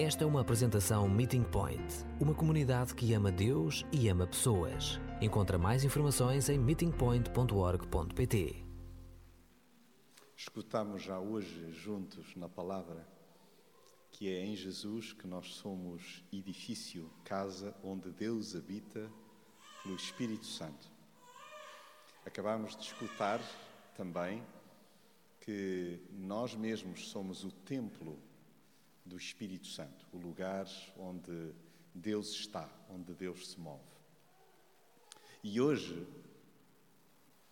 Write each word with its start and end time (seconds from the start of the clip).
Esta 0.00 0.22
é 0.22 0.26
uma 0.28 0.42
apresentação 0.42 1.08
Meeting 1.08 1.42
Point, 1.42 2.04
uma 2.20 2.32
comunidade 2.32 2.94
que 2.94 3.12
ama 3.14 3.32
Deus 3.32 3.84
e 3.90 4.08
ama 4.08 4.28
pessoas. 4.28 5.00
Encontra 5.20 5.58
mais 5.58 5.82
informações 5.82 6.48
em 6.48 6.56
meetingpoint.org.pt. 6.56 8.64
Escutamos 10.36 11.02
já 11.02 11.18
hoje 11.18 11.72
juntos 11.72 12.36
na 12.36 12.48
palavra 12.48 13.04
que 14.12 14.32
é 14.32 14.46
em 14.46 14.54
Jesus 14.54 15.12
que 15.12 15.26
nós 15.26 15.54
somos 15.54 16.22
edifício, 16.32 17.10
casa 17.24 17.74
onde 17.82 18.12
Deus 18.12 18.54
habita 18.54 19.10
pelo 19.82 19.96
Espírito 19.96 20.46
Santo. 20.46 20.88
Acabamos 22.24 22.76
de 22.76 22.84
escutar 22.84 23.40
também 23.96 24.46
que 25.40 26.00
nós 26.12 26.54
mesmos 26.54 27.08
somos 27.08 27.42
o 27.42 27.50
templo 27.50 28.27
do 29.08 29.16
Espírito 29.16 29.66
Santo, 29.66 30.06
o 30.12 30.18
lugar 30.18 30.66
onde 30.96 31.52
Deus 31.94 32.30
está, 32.30 32.68
onde 32.90 33.14
Deus 33.14 33.48
se 33.48 33.58
move. 33.58 33.82
E 35.42 35.60
hoje, 35.60 36.06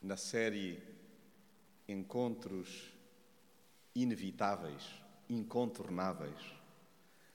na 0.03 0.17
série 0.17 0.83
Encontros 1.89 2.93
Inevitáveis, 3.95 5.03
Incontornáveis, 5.29 6.39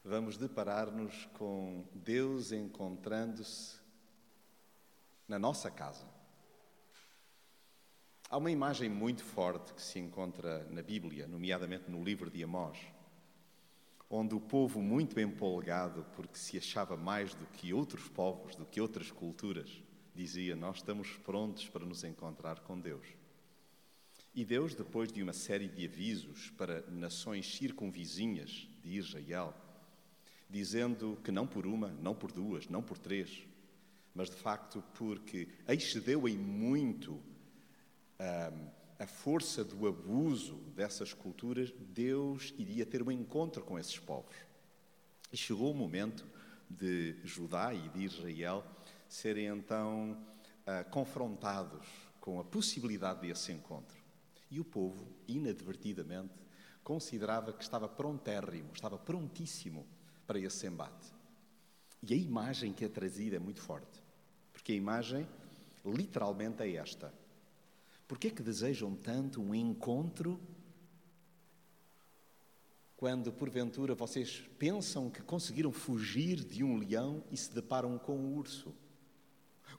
vamos 0.03 0.38
deparar-nos 0.38 1.26
com 1.34 1.84
Deus 1.93 2.51
encontrando-se 2.51 3.79
na 5.27 5.40
nossa 5.40 5.71
casa. 5.71 6.05
Há 8.29 8.38
uma 8.38 8.51
imagem 8.51 8.90
muito 8.90 9.23
forte 9.23 9.73
que 9.73 9.81
se 9.81 9.99
encontra 9.99 10.63
na 10.70 10.81
Bíblia, 10.81 11.27
nomeadamente 11.27 11.90
no 11.90 12.03
livro 12.03 12.29
de 12.29 12.43
Amós 12.43 12.77
onde 14.11 14.35
o 14.35 14.41
povo, 14.41 14.81
muito 14.81 15.17
empolgado, 15.20 16.05
porque 16.15 16.38
se 16.38 16.57
achava 16.57 16.97
mais 16.97 17.33
do 17.33 17.45
que 17.45 17.73
outros 17.73 18.09
povos, 18.09 18.55
do 18.55 18.65
que 18.65 18.81
outras 18.81 19.09
culturas, 19.09 19.81
dizia: 20.13 20.55
Nós 20.55 20.77
estamos 20.77 21.17
prontos 21.17 21.70
para 21.70 21.85
nos 21.85 22.04
encontrar 22.04 22.59
com 22.59 22.77
Deus. 22.77 23.07
E 24.35 24.43
Deus, 24.43 24.76
depois 24.76 25.12
de 25.12 25.23
uma 25.23 25.34
série 25.34 25.67
de 25.67 25.85
avisos 25.85 26.51
para 26.51 26.82
nações 26.89 27.55
circunvizinhas 27.55 28.67
de 28.84 28.98
Israel, 28.98 29.54
dizendo 30.49 31.17
que 31.23 31.32
não 31.32 31.48
por 31.48 31.65
uma, 31.65 31.87
não 32.01 32.13
por 32.13 32.32
duas, 32.32 32.67
não 32.67 32.84
por 32.84 32.98
três, 32.98 33.45
mas 34.13 34.29
de 34.29 34.35
facto 34.35 34.84
porque 34.93 35.48
excedeu 35.67 36.27
em 36.27 36.37
muito. 36.37 37.13
Um, 38.20 38.80
a 39.02 39.07
força 39.07 39.63
do 39.63 39.88
abuso 39.88 40.57
dessas 40.76 41.12
culturas, 41.12 41.74
Deus 41.80 42.54
iria 42.55 42.85
ter 42.85 43.02
um 43.02 43.10
encontro 43.10 43.63
com 43.63 43.80
esses 43.80 43.98
povos. 43.98 44.35
E 45.34 45.38
chegou 45.38 45.71
o 45.71 45.76
momento 45.76 46.24
de 46.70 47.16
Judá 47.24 47.74
e 47.74 47.90
de 47.90 48.04
Israel 48.04 48.63
serem 49.10 49.48
então 49.48 50.12
uh, 50.12 50.88
confrontados 50.91 51.88
com 52.20 52.40
a 52.40 52.44
possibilidade 52.44 53.22
desse 53.22 53.52
encontro. 53.52 53.98
E 54.52 54.60
o 54.60 54.63
povo, 54.63 55.07
inadvertidamente, 55.27 56.35
considerava 56.84 57.54
que 57.54 57.63
estava 57.63 57.90
prontérrimo, 57.90 58.70
estava 58.72 58.99
prontíssimo 58.99 59.84
para 60.27 60.38
esse 60.38 60.68
embate. 60.68 61.12
E 62.04 62.13
a 62.13 62.18
imagem 62.18 62.72
que 62.72 62.85
é 62.85 62.88
trazida 62.88 63.38
é 63.38 63.40
muito 63.40 63.62
forte, 63.62 63.99
porque 64.53 64.74
a 64.74 64.75
imagem 64.75 65.28
literalmente 65.84 66.62
é 66.62 66.75
esta: 66.75 67.12
por 68.12 68.17
que 68.17 68.28
é 68.28 68.29
que 68.29 68.44
desejam 68.44 68.94
tanto 68.94 69.41
um 69.41 69.56
encontro 69.56 70.38
quando 72.97 73.31
porventura 73.31 73.95
vocês 73.95 74.44
pensam 74.59 75.09
que 75.09 75.22
conseguiram 75.22 75.72
fugir 75.72 76.44
de 76.44 76.62
um 76.62 76.75
leão 76.75 77.23
e 77.31 77.38
se 77.38 77.53
deparam 77.53 77.97
com 77.97 78.17
um 78.17 78.35
urso? 78.35 78.75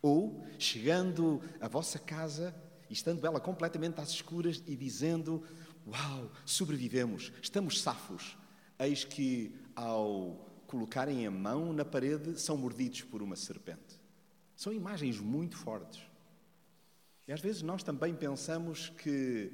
Ou 0.01 0.47
chegando 0.59 1.43
à 1.61 1.69
vossa 1.69 1.99
casa 1.99 2.57
estando 2.89 3.27
ela 3.27 3.39
completamente 3.39 4.01
às 4.01 4.09
escuras 4.09 4.63
e 4.67 4.75
dizendo: 4.77 5.45
Uau, 5.87 6.33
sobrevivemos, 6.47 7.31
estamos 7.43 7.83
safos. 7.83 8.39
Eis 8.79 9.05
que, 9.05 9.55
ao 9.77 10.51
colocarem 10.67 11.27
a 11.27 11.31
mão 11.31 11.71
na 11.75 11.85
parede, 11.85 12.41
são 12.41 12.57
mordidos 12.57 13.03
por 13.03 13.21
uma 13.21 13.37
serpente. 13.37 14.01
São 14.57 14.73
imagens 14.73 15.21
muito 15.21 15.55
fortes. 15.55 16.12
E 17.27 17.33
às 17.33 17.41
vezes 17.41 17.63
nós 17.63 17.83
também 17.83 18.15
pensamos 18.15 18.89
que 18.91 19.51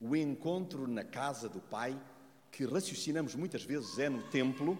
o 0.00 0.16
encontro 0.16 0.88
na 0.88 1.04
casa 1.04 1.48
do 1.48 1.60
Pai, 1.60 1.98
que 2.50 2.64
raciocinamos 2.64 3.34
muitas 3.36 3.62
vezes 3.62 3.98
é 3.98 4.08
no 4.08 4.22
templo, 4.24 4.76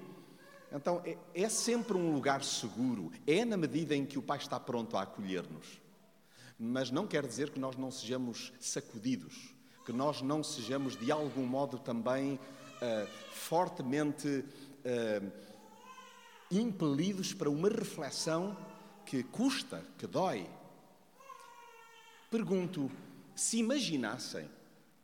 então 0.73 1.01
é, 1.05 1.17
é 1.35 1.49
sempre 1.49 1.97
um 1.97 2.13
lugar 2.13 2.43
seguro, 2.43 3.13
é 3.27 3.45
na 3.45 3.57
medida 3.57 3.95
em 3.95 4.05
que 4.05 4.19
o 4.19 4.23
Pai 4.23 4.39
está 4.39 4.59
pronto 4.59 4.97
a 4.97 5.03
acolher-nos. 5.03 5.81
Mas 6.59 6.91
não 6.91 7.07
quer 7.07 7.27
dizer 7.27 7.51
que 7.51 7.61
nós 7.61 7.77
não 7.77 7.91
sejamos 7.91 8.53
sacudidos, 8.59 9.55
que 9.87 9.93
nós 9.93 10.23
não 10.23 10.43
sejamos 10.43 10.97
de 10.97 11.13
algum 11.13 11.47
modo 11.47 11.79
também 11.79 12.35
uh, 12.35 13.07
fortemente 13.33 14.27
uh, 14.29 15.33
impelidos 16.51 17.33
para 17.33 17.49
uma 17.49 17.69
reflexão 17.69 18.57
que 19.07 19.23
custa, 19.23 19.85
que 19.97 20.07
dói, 20.07 20.49
Pergunto: 22.33 22.91
se 23.37 23.59
imaginassem 23.59 24.49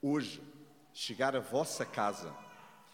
hoje 0.01 0.41
chegar 0.95 1.37
à 1.37 1.41
vossa 1.41 1.85
casa 1.85 2.35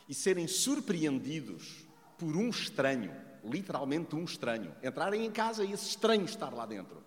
e 0.09 0.13
serem 0.13 0.49
surpreendidos 0.49 1.87
por 2.19 2.37
um 2.37 2.51
estranho, 2.51 3.15
literalmente 3.45 4.17
um 4.17 4.25
estranho, 4.25 4.75
entrarem 4.83 5.25
em 5.25 5.31
casa 5.31 5.65
e 5.65 5.71
esse 5.71 5.91
estranho 5.91 6.25
estar 6.25 6.53
lá 6.53 6.67
dentro, 6.67 7.01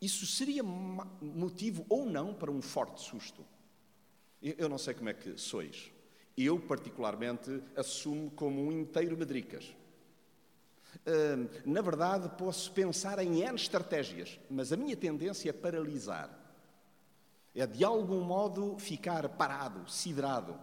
isso 0.00 0.24
seria 0.24 0.62
motivo 0.62 1.84
ou 1.88 2.06
não 2.06 2.32
para 2.32 2.52
um 2.52 2.62
forte 2.62 3.02
susto? 3.02 3.44
Eu 4.40 4.68
não 4.68 4.78
sei 4.78 4.94
como 4.94 5.08
é 5.08 5.14
que 5.14 5.36
sois. 5.36 5.90
Eu, 6.36 6.60
particularmente, 6.60 7.60
assumo 7.74 8.30
como 8.30 8.64
um 8.64 8.70
inteiro 8.70 9.16
medricas 9.16 9.74
na 11.64 11.80
verdade, 11.80 12.28
posso 12.38 12.70
pensar 12.72 13.18
em 13.18 13.42
N 13.42 13.54
estratégias, 13.54 14.38
mas 14.50 14.72
a 14.72 14.76
minha 14.76 14.96
tendência 14.96 15.50
é 15.50 15.52
paralisar. 15.52 16.30
É 17.54 17.66
de 17.66 17.84
algum 17.84 18.20
modo 18.20 18.76
ficar 18.78 19.28
parado, 19.28 19.88
siderado, 19.90 20.58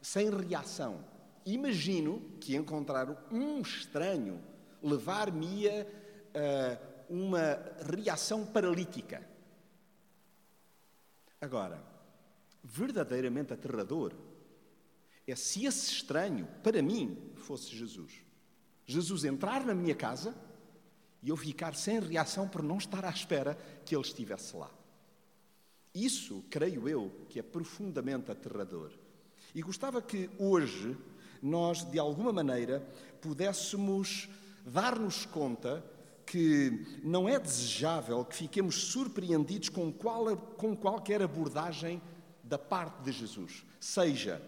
sem 0.00 0.30
reação. 0.30 1.04
Imagino 1.44 2.20
que 2.40 2.56
encontrar 2.56 3.26
um 3.30 3.60
estranho 3.60 4.40
levar-me 4.82 5.68
a 5.68 6.78
uma 7.08 7.58
reação 7.94 8.44
paralítica. 8.44 9.26
Agora, 11.40 11.82
verdadeiramente 12.62 13.52
aterrador 13.52 14.12
é 15.26 15.34
se 15.34 15.66
esse 15.66 15.92
estranho, 15.92 16.46
para 16.62 16.82
mim, 16.82 17.32
fosse 17.36 17.76
Jesus. 17.76 18.25
Jesus 18.86 19.24
entrar 19.24 19.64
na 19.64 19.74
minha 19.74 19.94
casa 19.94 20.34
e 21.22 21.28
eu 21.28 21.36
ficar 21.36 21.74
sem 21.74 21.98
reação 21.98 22.48
por 22.48 22.62
não 22.62 22.78
estar 22.78 23.04
à 23.04 23.10
espera 23.10 23.58
que 23.84 23.94
ele 23.94 24.04
estivesse 24.04 24.56
lá. 24.56 24.70
Isso, 25.92 26.44
creio 26.50 26.88
eu, 26.88 27.10
que 27.28 27.38
é 27.38 27.42
profundamente 27.42 28.30
aterrador. 28.30 28.92
E 29.54 29.62
gostava 29.62 30.00
que 30.00 30.30
hoje 30.38 30.96
nós, 31.42 31.82
de 31.84 31.98
alguma 31.98 32.32
maneira, 32.32 32.80
pudéssemos 33.20 34.28
dar-nos 34.64 35.24
conta 35.24 35.84
que 36.26 37.00
não 37.02 37.28
é 37.28 37.38
desejável 37.38 38.24
que 38.24 38.36
fiquemos 38.36 38.74
surpreendidos 38.74 39.68
com, 39.68 39.92
qual, 39.92 40.36
com 40.36 40.76
qualquer 40.76 41.22
abordagem 41.22 42.02
da 42.42 42.58
parte 42.58 43.02
de 43.02 43.12
Jesus, 43.12 43.64
seja 43.80 44.42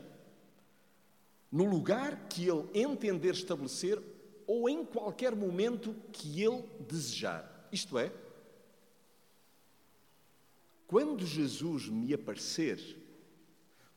no 1.50 1.64
lugar 1.64 2.28
que 2.28 2.46
ele 2.48 2.68
entender 2.74 3.32
estabelecer 3.32 4.00
ou 4.48 4.66
em 4.66 4.82
qualquer 4.82 5.36
momento 5.36 5.94
que 6.10 6.42
ele 6.42 6.64
desejar. 6.88 7.68
Isto 7.70 7.98
é, 7.98 8.10
quando 10.86 11.26
Jesus 11.26 11.86
me 11.86 12.14
aparecer, 12.14 12.80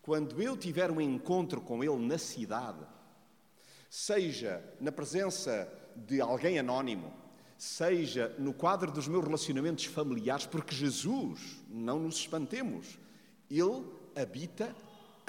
quando 0.02 0.42
eu 0.42 0.58
tiver 0.58 0.92
um 0.92 1.00
encontro 1.00 1.62
com 1.62 1.82
ele 1.82 2.06
na 2.06 2.18
cidade, 2.18 2.86
seja 3.90 4.62
na 4.82 4.92
presença 4.92 5.72
de 5.96 6.20
alguém 6.20 6.60
anónimo, 6.60 7.14
seja 7.58 8.36
no 8.38 8.54
quadro 8.54 8.92
dos 8.92 9.08
meus 9.08 9.24
relacionamentos 9.24 9.86
familiares, 9.86 10.46
porque 10.46 10.76
Jesus, 10.76 11.64
não 11.70 11.98
nos 11.98 12.16
espantemos, 12.18 13.00
ele 13.50 13.86
habita 14.18 14.76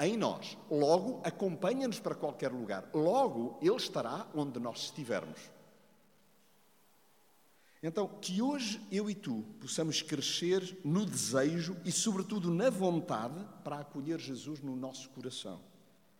em 0.07 0.17
nós. 0.17 0.57
Logo, 0.69 1.21
acompanha-nos 1.23 1.99
para 1.99 2.15
qualquer 2.15 2.51
lugar. 2.51 2.89
Logo, 2.93 3.57
Ele 3.61 3.75
estará 3.75 4.27
onde 4.33 4.59
nós 4.59 4.83
estivermos. 4.83 5.39
Então, 7.81 8.07
que 8.21 8.41
hoje 8.41 8.79
eu 8.89 9.09
e 9.09 9.15
tu 9.15 9.43
possamos 9.59 10.01
crescer 10.01 10.77
no 10.85 11.05
desejo 11.05 11.75
e, 11.83 11.91
sobretudo, 11.91 12.49
na 12.49 12.69
vontade 12.69 13.45
para 13.61 13.79
acolher 13.79 14.19
Jesus 14.19 14.61
no 14.61 14.73
nosso 14.73 15.09
coração. 15.09 15.59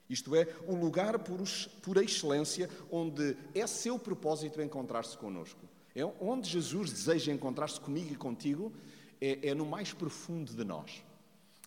Isto 0.09 0.35
é, 0.35 0.45
o 0.67 0.75
lugar 0.75 1.17
por, 1.19 1.39
por 1.81 1.97
excelência 1.97 2.69
onde 2.91 3.37
é 3.55 3.65
seu 3.65 3.97
propósito 3.97 4.61
encontrar-se 4.61 5.17
conosco. 5.17 5.61
É 5.95 6.03
onde 6.19 6.49
Jesus 6.49 6.91
deseja 6.91 7.31
encontrar-se 7.31 7.79
comigo 7.79 8.11
e 8.11 8.17
contigo, 8.17 8.73
é, 9.21 9.49
é 9.49 9.55
no 9.55 9.65
mais 9.65 9.93
profundo 9.93 10.53
de 10.53 10.65
nós. 10.65 11.01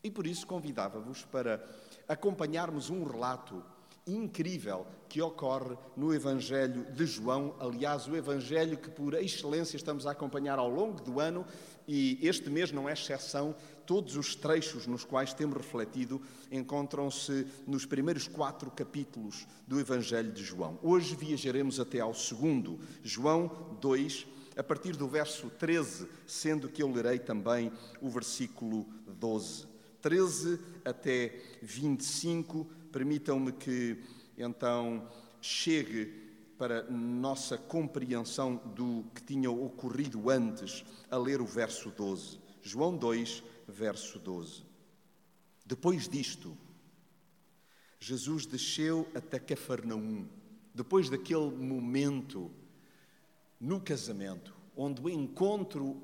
E 0.04 0.10
por 0.10 0.26
isso 0.26 0.46
convidava-vos 0.46 1.24
para 1.24 1.58
acompanharmos 2.08 2.90
um 2.90 3.04
relato 3.04 3.62
incrível 4.06 4.86
que 5.08 5.20
ocorre 5.20 5.76
no 5.96 6.14
Evangelho 6.14 6.84
de 6.92 7.04
João, 7.06 7.56
aliás, 7.58 8.06
o 8.06 8.14
Evangelho 8.14 8.76
que 8.76 8.88
por 8.88 9.14
excelência 9.14 9.76
estamos 9.76 10.06
a 10.06 10.12
acompanhar 10.12 10.58
ao 10.58 10.70
longo 10.70 11.00
do 11.00 11.18
ano 11.18 11.44
e 11.88 12.18
este 12.22 12.48
mês 12.48 12.70
não 12.70 12.88
é 12.88 12.92
exceção. 12.92 13.54
Todos 13.84 14.16
os 14.16 14.34
trechos 14.36 14.86
nos 14.86 15.04
quais 15.04 15.34
temos 15.34 15.56
refletido 15.56 16.20
encontram-se 16.50 17.46
nos 17.66 17.84
primeiros 17.84 18.28
quatro 18.28 18.70
capítulos 18.70 19.46
do 19.66 19.80
Evangelho 19.80 20.32
de 20.32 20.44
João. 20.44 20.78
Hoje 20.82 21.16
viajaremos 21.16 21.80
até 21.80 22.00
ao 22.00 22.14
segundo, 22.14 22.78
João 23.02 23.76
2, 23.80 24.26
a 24.56 24.62
partir 24.62 24.96
do 24.96 25.08
verso 25.08 25.50
13, 25.50 26.08
sendo 26.26 26.68
que 26.68 26.82
eu 26.82 26.90
lerei 26.90 27.18
também 27.18 27.72
o 28.00 28.08
versículo 28.08 28.86
12. 29.06 29.75
13 30.06 30.60
até 30.84 31.34
25, 31.60 32.64
permitam-me 32.92 33.50
que 33.50 34.00
então 34.38 35.10
chegue 35.40 36.06
para 36.56 36.88
nossa 36.88 37.58
compreensão 37.58 38.54
do 38.72 39.04
que 39.12 39.20
tinha 39.24 39.50
ocorrido 39.50 40.30
antes, 40.30 40.84
a 41.10 41.16
ler 41.16 41.40
o 41.40 41.44
verso 41.44 41.90
12. 41.90 42.38
João 42.62 42.96
2, 42.96 43.42
verso 43.66 44.20
12. 44.20 44.62
Depois 45.66 46.08
disto, 46.08 46.56
Jesus 47.98 48.46
desceu 48.46 49.08
até 49.12 49.40
Cafarnaum, 49.40 50.28
depois 50.72 51.10
daquele 51.10 51.50
momento 51.50 52.48
no 53.58 53.80
casamento, 53.80 54.54
onde 54.76 55.02
o 55.02 55.08
encontro 55.08 56.00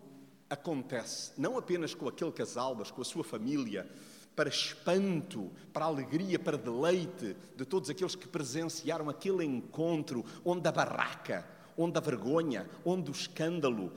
acontece, 0.53 1.33
não 1.39 1.57
apenas 1.57 1.95
com 1.95 2.07
aquele 2.07 2.31
casal, 2.31 2.75
mas 2.75 2.91
com 2.91 3.01
a 3.01 3.05
sua 3.05 3.25
família, 3.25 3.89
para 4.37 4.51
espanto, 4.51 5.51
para 5.73 5.87
alegria, 5.87 6.39
para 6.39 6.59
deleite 6.59 7.35
de 7.57 7.65
todos 7.65 7.89
aqueles 7.89 8.15
que 8.15 8.29
presenciaram 8.29 9.09
aquele 9.09 9.45
encontro 9.45 10.25
onde 10.45 10.69
a 10.69 10.73
barraca, 10.73 11.47
onde 11.77 11.97
a 11.97 12.01
vergonha, 12.01 12.69
onde 12.85 13.11
o 13.11 13.13
escândalo 13.13 13.93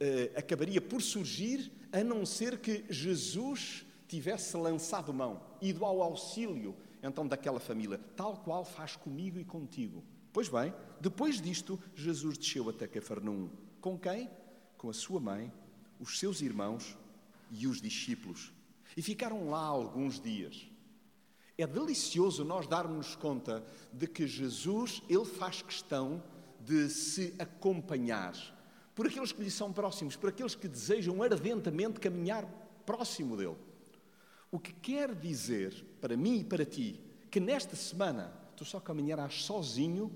eh, 0.00 0.32
acabaria 0.36 0.80
por 0.80 1.00
surgir, 1.00 1.70
a 1.92 2.02
não 2.02 2.26
ser 2.26 2.58
que 2.58 2.84
Jesus 2.88 3.86
tivesse 4.08 4.56
lançado 4.56 5.14
mão, 5.14 5.40
ido 5.60 5.84
ao 5.84 6.02
auxílio 6.02 6.74
então 7.02 7.26
daquela 7.26 7.60
família, 7.60 8.00
tal 8.16 8.36
qual 8.36 8.64
faz 8.64 8.96
comigo 8.96 9.38
e 9.38 9.44
contigo. 9.44 10.04
Pois 10.32 10.48
bem, 10.48 10.74
depois 11.00 11.40
disto, 11.40 11.80
Jesus 11.94 12.36
desceu 12.36 12.68
até 12.68 12.86
Cafarnaum. 12.86 13.48
Com 13.80 13.98
quem? 13.98 14.28
Com 14.76 14.90
a 14.90 14.92
sua 14.92 15.18
mãe, 15.18 15.52
os 16.00 16.18
seus 16.18 16.40
irmãos 16.40 16.96
e 17.50 17.66
os 17.66 17.80
discípulos. 17.80 18.52
E 18.96 19.02
ficaram 19.02 19.50
lá 19.50 19.62
alguns 19.62 20.18
dias. 20.20 20.68
É 21.56 21.66
delicioso 21.66 22.44
nós 22.44 22.66
darmos 22.66 23.14
conta 23.14 23.62
de 23.92 24.06
que 24.06 24.26
Jesus, 24.26 25.02
ele 25.08 25.26
faz 25.26 25.60
questão 25.60 26.22
de 26.58 26.88
se 26.88 27.34
acompanhar 27.38 28.34
por 28.94 29.06
aqueles 29.06 29.32
que 29.32 29.42
lhe 29.42 29.50
são 29.50 29.72
próximos, 29.72 30.16
por 30.16 30.30
aqueles 30.30 30.54
que 30.54 30.68
desejam 30.68 31.22
ardentemente 31.22 32.00
caminhar 32.00 32.44
próximo 32.84 33.36
dele. 33.36 33.56
O 34.50 34.58
que 34.58 34.72
quer 34.72 35.14
dizer 35.14 35.84
para 36.00 36.16
mim 36.16 36.40
e 36.40 36.44
para 36.44 36.64
ti 36.64 37.00
que 37.30 37.38
nesta 37.38 37.76
semana 37.76 38.32
tu 38.56 38.64
só 38.64 38.80
caminharás 38.80 39.44
sozinho 39.44 40.10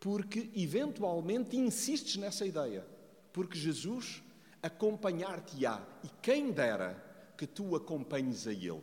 porque 0.00 0.50
eventualmente 0.56 1.56
insistes 1.56 2.16
nessa 2.16 2.44
ideia, 2.44 2.84
porque 3.32 3.56
Jesus 3.56 4.22
acompanhar-te-á 4.62 5.80
e 6.04 6.08
quem 6.20 6.52
dera 6.52 7.02
que 7.36 7.46
tu 7.46 7.74
acompanhes 7.74 8.46
a 8.46 8.52
Ele. 8.52 8.82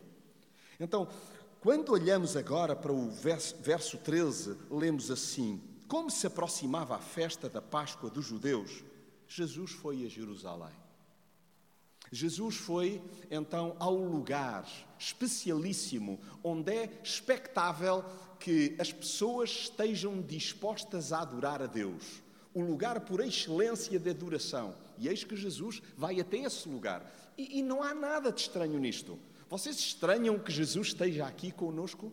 Então, 0.80 1.08
quando 1.62 1.92
olhamos 1.92 2.36
agora 2.38 2.76
para 2.76 2.92
o 2.92 3.10
verso, 3.10 3.56
verso 3.62 3.98
13, 3.98 4.58
lemos 4.70 5.12
assim: 5.12 5.62
Como 5.88 6.10
se 6.10 6.28
aproximava 6.28 6.96
a 6.96 7.00
festa 7.00 7.50
da 7.50 7.62
Páscoa 7.62 8.10
dos 8.10 8.26
judeus, 8.26 8.84
Jesus 9.28 9.72
foi 9.72 10.06
a 10.06 10.10
Jerusalém. 10.10 10.74
Jesus 12.12 12.56
foi 12.56 13.02
então 13.30 13.76
ao 13.78 13.96
lugar 13.96 14.68
especialíssimo 14.98 16.20
onde 16.44 16.74
é 16.74 17.00
expectável 17.04 18.04
que 18.40 18.76
as 18.80 18.92
pessoas 18.92 19.50
estejam 19.50 20.22
dispostas 20.22 21.14
a 21.14 21.22
adorar 21.22 21.62
a 21.62 21.68
Deus. 21.68 22.24
O 22.54 22.62
lugar 22.62 23.02
por 23.02 23.20
excelência 23.20 24.00
de 24.00 24.10
adoração. 24.10 24.74
E 25.00 25.08
eis 25.08 25.24
que 25.24 25.36
Jesus 25.36 25.82
vai 25.98 26.20
até 26.20 26.38
esse 26.40 26.68
lugar. 26.68 27.10
E, 27.38 27.60
e 27.60 27.64
não 27.64 27.82
há 27.82 27.94
nada 27.94 28.32
de 28.32 28.42
estranho 28.42 28.78
nisto. 28.78 29.18
Vocês 29.50 29.78
estranham 29.78 30.38
que 30.38 30.52
Jesus 30.52 30.90
esteja 30.90 31.26
aqui 31.26 31.52
conosco? 31.52 32.12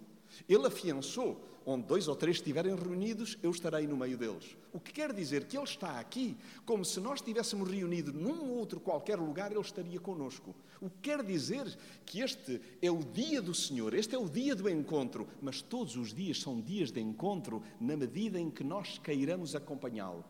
Ele 0.49 0.67
afiançou: 0.67 1.38
onde 1.67 1.85
dois 1.85 2.06
ou 2.06 2.15
três 2.15 2.37
estiverem 2.37 2.75
reunidos, 2.77 3.37
eu 3.43 3.50
estarei 3.50 3.88
no 3.88 3.97
meio 3.97 4.17
deles. 4.17 4.56
O 4.73 4.79
que 4.79 4.93
quer 4.93 5.12
dizer 5.12 5.44
que 5.44 5.56
Ele 5.56 5.65
está 5.65 5.99
aqui, 5.99 6.37
como 6.65 6.85
se 6.85 7.00
nós 7.00 7.19
estivéssemos 7.19 7.69
reunidos 7.69 8.15
num 8.15 8.50
outro 8.53 8.79
qualquer 8.79 9.19
lugar, 9.19 9.50
Ele 9.50 9.61
estaria 9.61 9.99
conosco. 9.99 10.55
O 10.81 10.88
que 10.88 11.11
quer 11.11 11.25
dizer 11.25 11.77
que 12.05 12.21
este 12.21 12.61
é 12.81 12.91
o 12.91 13.03
dia 13.03 13.43
do 13.43 13.53
Senhor, 13.53 13.94
este 13.94 14.15
é 14.15 14.19
o 14.19 14.29
dia 14.29 14.55
do 14.55 14.71
encontro, 14.71 15.27
mas 15.43 15.61
todos 15.61 15.97
os 15.97 16.15
dias 16.15 16.41
são 16.41 16.61
dias 16.61 16.93
de 16.93 17.00
encontro 17.00 17.61
na 17.81 17.97
medida 17.97 18.38
em 18.38 18.49
que 18.49 18.62
nós 18.62 18.99
queiramos 18.99 19.56
acompanhá-lo. 19.56 20.25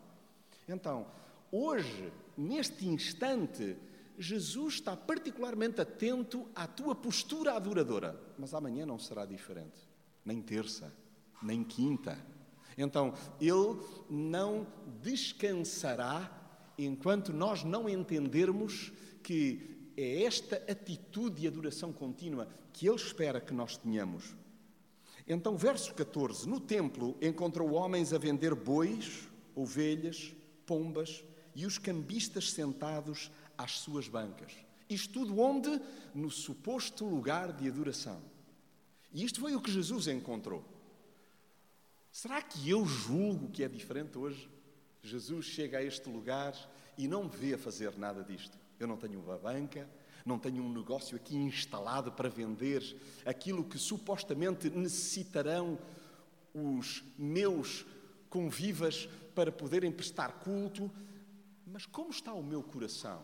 Então, 0.67 1.05
hoje, 1.51 2.11
neste 2.37 2.87
instante, 2.87 3.75
Jesus 4.17 4.75
está 4.75 4.95
particularmente 4.95 5.81
atento 5.81 6.47
à 6.55 6.67
tua 6.67 6.95
postura 6.95 7.53
adoradora, 7.53 8.19
mas 8.37 8.53
amanhã 8.53 8.85
não 8.85 8.99
será 8.99 9.25
diferente, 9.25 9.77
nem 10.23 10.41
terça, 10.41 10.93
nem 11.41 11.63
quinta. 11.63 12.17
Então, 12.77 13.13
ele 13.41 13.79
não 14.09 14.67
descansará 15.01 16.31
enquanto 16.77 17.33
nós 17.33 17.63
não 17.63 17.89
entendermos 17.89 18.91
que 19.23 19.91
é 19.97 20.23
esta 20.23 20.57
atitude 20.71 21.41
de 21.41 21.47
adoração 21.47 21.91
contínua 21.91 22.47
que 22.71 22.87
ele 22.87 22.95
espera 22.95 23.41
que 23.41 23.53
nós 23.53 23.77
tenhamos. 23.77 24.35
Então, 25.27 25.57
verso 25.57 25.93
14: 25.93 26.47
No 26.47 26.59
templo 26.59 27.17
encontrou 27.21 27.73
homens 27.73 28.13
a 28.13 28.17
vender 28.17 28.53
bois, 28.53 29.27
ovelhas, 29.55 30.35
pombas 30.65 31.23
e 31.57 31.65
os 31.65 31.79
cambistas 31.79 32.51
sentados 32.51 33.31
às 33.57 33.79
suas 33.79 34.07
bancas. 34.07 34.53
Isto 34.87 35.11
tudo 35.11 35.39
onde? 35.39 35.81
No 36.13 36.29
suposto 36.29 37.03
lugar 37.03 37.51
de 37.51 37.67
adoração. 37.67 38.21
E 39.11 39.25
isto 39.25 39.41
foi 39.41 39.55
o 39.55 39.61
que 39.61 39.71
Jesus 39.71 40.07
encontrou. 40.07 40.63
Será 42.11 42.43
que 42.43 42.69
eu 42.69 42.85
julgo 42.85 43.49
que 43.49 43.63
é 43.63 43.67
diferente 43.67 44.19
hoje? 44.19 44.47
Jesus 45.01 45.47
chega 45.47 45.79
a 45.79 45.83
este 45.83 46.07
lugar 46.07 46.53
e 46.95 47.07
não 47.07 47.23
me 47.23 47.35
vê 47.35 47.55
a 47.55 47.57
fazer 47.57 47.97
nada 47.97 48.23
disto. 48.23 48.55
Eu 48.79 48.85
não 48.85 48.95
tenho 48.95 49.19
uma 49.19 49.39
banca, 49.39 49.89
não 50.23 50.37
tenho 50.37 50.63
um 50.63 50.71
negócio 50.71 51.15
aqui 51.15 51.35
instalado 51.35 52.11
para 52.11 52.29
vender 52.29 52.83
aquilo 53.25 53.63
que 53.63 53.79
supostamente 53.79 54.69
necessitarão 54.69 55.79
os 56.53 57.03
meus 57.17 57.83
convivas 58.29 59.09
para 59.33 59.51
poderem 59.51 59.91
prestar 59.91 60.33
culto. 60.43 60.91
Mas 61.69 61.85
como 61.85 62.09
está 62.09 62.33
o 62.33 62.41
meu 62.41 62.63
coração? 62.63 63.21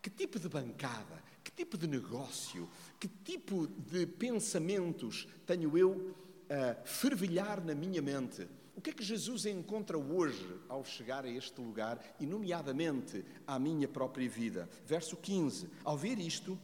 Que 0.00 0.08
tipo 0.08 0.38
de 0.38 0.48
bancada, 0.48 1.22
que 1.42 1.50
tipo 1.50 1.76
de 1.76 1.86
negócio, 1.86 2.68
que 2.98 3.08
tipo 3.08 3.66
de 3.66 4.06
pensamentos 4.06 5.26
tenho 5.44 5.76
eu 5.76 6.14
a 6.48 6.74
fervilhar 6.86 7.62
na 7.64 7.74
minha 7.74 8.00
mente? 8.00 8.46
O 8.76 8.80
que 8.80 8.90
é 8.90 8.92
que 8.92 9.02
Jesus 9.02 9.44
encontra 9.44 9.98
hoje 9.98 10.56
ao 10.68 10.84
chegar 10.84 11.24
a 11.24 11.28
este 11.28 11.60
lugar 11.60 12.00
e, 12.18 12.24
nomeadamente, 12.24 13.24
à 13.46 13.58
minha 13.58 13.88
própria 13.88 14.28
vida? 14.28 14.70
Verso 14.86 15.16
15: 15.16 15.68
Ao 15.84 15.98
ver 15.98 16.18
isto, 16.18 16.58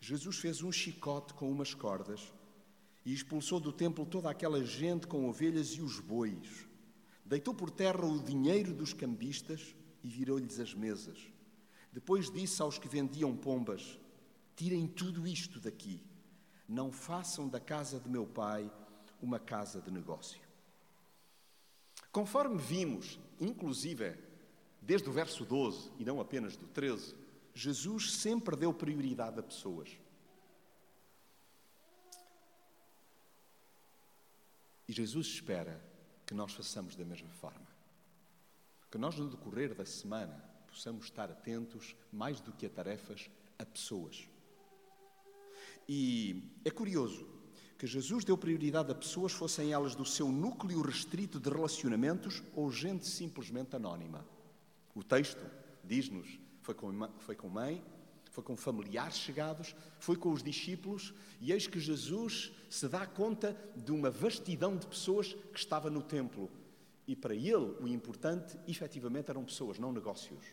Jesus 0.00 0.38
fez 0.38 0.62
um 0.62 0.72
chicote 0.72 1.34
com 1.34 1.50
umas 1.50 1.74
cordas 1.74 2.32
e 3.04 3.12
expulsou 3.12 3.60
do 3.60 3.72
templo 3.72 4.06
toda 4.06 4.30
aquela 4.30 4.64
gente 4.64 5.06
com 5.06 5.28
ovelhas 5.28 5.68
e 5.68 5.82
os 5.82 6.00
bois. 6.00 6.66
Deitou 7.24 7.54
por 7.54 7.70
terra 7.70 8.04
o 8.04 8.18
dinheiro 8.18 8.72
dos 8.72 8.92
cambistas 8.92 9.76
e 10.02 10.08
virou-lhes 10.08 10.58
as 10.58 10.74
mesas. 10.74 11.18
Depois 11.92 12.30
disse 12.30 12.60
aos 12.62 12.78
que 12.78 12.88
vendiam 12.88 13.36
pombas: 13.36 13.98
Tirem 14.56 14.86
tudo 14.86 15.26
isto 15.26 15.60
daqui. 15.60 16.02
Não 16.68 16.92
façam 16.92 17.48
da 17.48 17.58
casa 17.58 17.98
de 17.98 18.08
meu 18.08 18.26
pai 18.26 18.70
uma 19.20 19.38
casa 19.38 19.80
de 19.80 19.90
negócio. 19.90 20.40
Conforme 22.12 22.58
vimos, 22.58 23.18
inclusive 23.40 24.16
desde 24.80 25.08
o 25.08 25.12
verso 25.12 25.44
12 25.44 25.90
e 25.98 26.04
não 26.04 26.20
apenas 26.20 26.56
do 26.56 26.66
13, 26.66 27.14
Jesus 27.54 28.12
sempre 28.12 28.56
deu 28.56 28.72
prioridade 28.72 29.38
a 29.38 29.42
pessoas. 29.42 29.90
E 34.88 34.92
Jesus 34.92 35.28
espera 35.28 35.80
que 36.26 36.34
nós 36.34 36.52
façamos 36.52 36.96
da 36.96 37.04
mesma 37.04 37.30
forma. 37.30 37.69
Que 38.90 38.98
nós, 38.98 39.16
no 39.16 39.28
decorrer 39.28 39.74
da 39.74 39.84
semana, 39.86 40.44
possamos 40.66 41.04
estar 41.04 41.30
atentos, 41.30 41.94
mais 42.12 42.40
do 42.40 42.52
que 42.52 42.66
a 42.66 42.70
tarefas, 42.70 43.30
a 43.58 43.64
pessoas. 43.64 44.28
E 45.88 46.42
é 46.64 46.70
curioso 46.70 47.26
que 47.78 47.86
Jesus 47.86 48.24
deu 48.24 48.36
prioridade 48.36 48.92
a 48.92 48.94
pessoas, 48.94 49.32
fossem 49.32 49.72
elas 49.72 49.94
do 49.94 50.04
seu 50.04 50.28
núcleo 50.30 50.82
restrito 50.82 51.40
de 51.40 51.48
relacionamentos 51.48 52.42
ou 52.54 52.70
gente 52.70 53.06
simplesmente 53.06 53.74
anónima. 53.74 54.24
O 54.94 55.02
texto 55.02 55.44
diz-nos: 55.82 56.38
foi 56.60 56.74
com, 56.74 57.08
foi 57.18 57.34
com 57.34 57.48
mãe, 57.48 57.82
foi 58.30 58.44
com 58.44 58.56
familiares 58.56 59.16
chegados, 59.16 59.74
foi 59.98 60.16
com 60.16 60.30
os 60.30 60.42
discípulos, 60.42 61.12
e 61.40 61.52
eis 61.52 61.66
que 61.66 61.80
Jesus 61.80 62.52
se 62.68 62.86
dá 62.86 63.06
conta 63.06 63.56
de 63.74 63.90
uma 63.92 64.10
vastidão 64.10 64.76
de 64.76 64.86
pessoas 64.86 65.32
que 65.32 65.58
estava 65.58 65.90
no 65.90 66.02
templo. 66.02 66.50
E 67.10 67.16
para 67.16 67.34
ele, 67.34 67.74
o 67.80 67.88
importante, 67.88 68.56
efetivamente, 68.68 69.32
eram 69.32 69.44
pessoas, 69.44 69.80
não 69.80 69.90
negócios. 69.90 70.44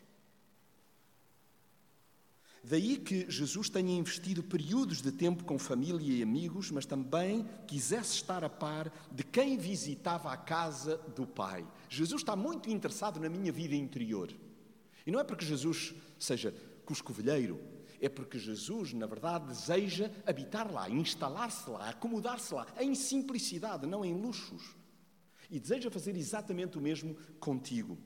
Daí 2.64 2.98
que 2.98 3.30
Jesus 3.30 3.70
tenha 3.70 3.96
investido 3.96 4.42
períodos 4.42 5.00
de 5.00 5.12
tempo 5.12 5.44
com 5.44 5.60
família 5.60 6.18
e 6.18 6.24
amigos, 6.24 6.72
mas 6.72 6.88
também 6.88 7.48
quisesse 7.68 8.16
estar 8.16 8.44
a 8.44 8.50
par 8.50 8.92
de 9.12 9.24
quem 9.24 9.56
visitava 9.56 10.32
a 10.32 10.36
casa 10.36 10.98
do 11.16 11.28
Pai. 11.28 11.64
Jesus 11.88 12.24
está 12.24 12.36
muito 12.36 12.72
interessado 12.72 13.20
na 13.20 13.30
minha 13.30 13.52
vida 13.52 13.76
interior. 13.76 14.34
E 15.06 15.12
não 15.12 15.20
é 15.20 15.24
porque 15.24 15.46
Jesus 15.46 15.94
seja 16.18 16.52
cuscovelheiro, 16.86 17.62
é 18.02 18.10
porque 18.10 18.40
Jesus, 18.40 18.94
na 18.94 19.06
verdade, 19.06 19.46
deseja 19.46 20.10
habitar 20.26 20.74
lá, 20.74 20.90
instalar-se 20.90 21.70
lá, 21.70 21.90
acomodar-se 21.90 22.52
lá, 22.52 22.66
em 22.80 22.96
simplicidade, 22.96 23.86
não 23.86 24.04
em 24.04 24.20
luxos. 24.20 24.76
E 25.50 25.60
deseja 25.60 25.90
fazer 25.90 26.16
exatamente 26.16 26.78
o 26.78 26.82
mesmo 26.82 27.16
contigo. 27.40 27.98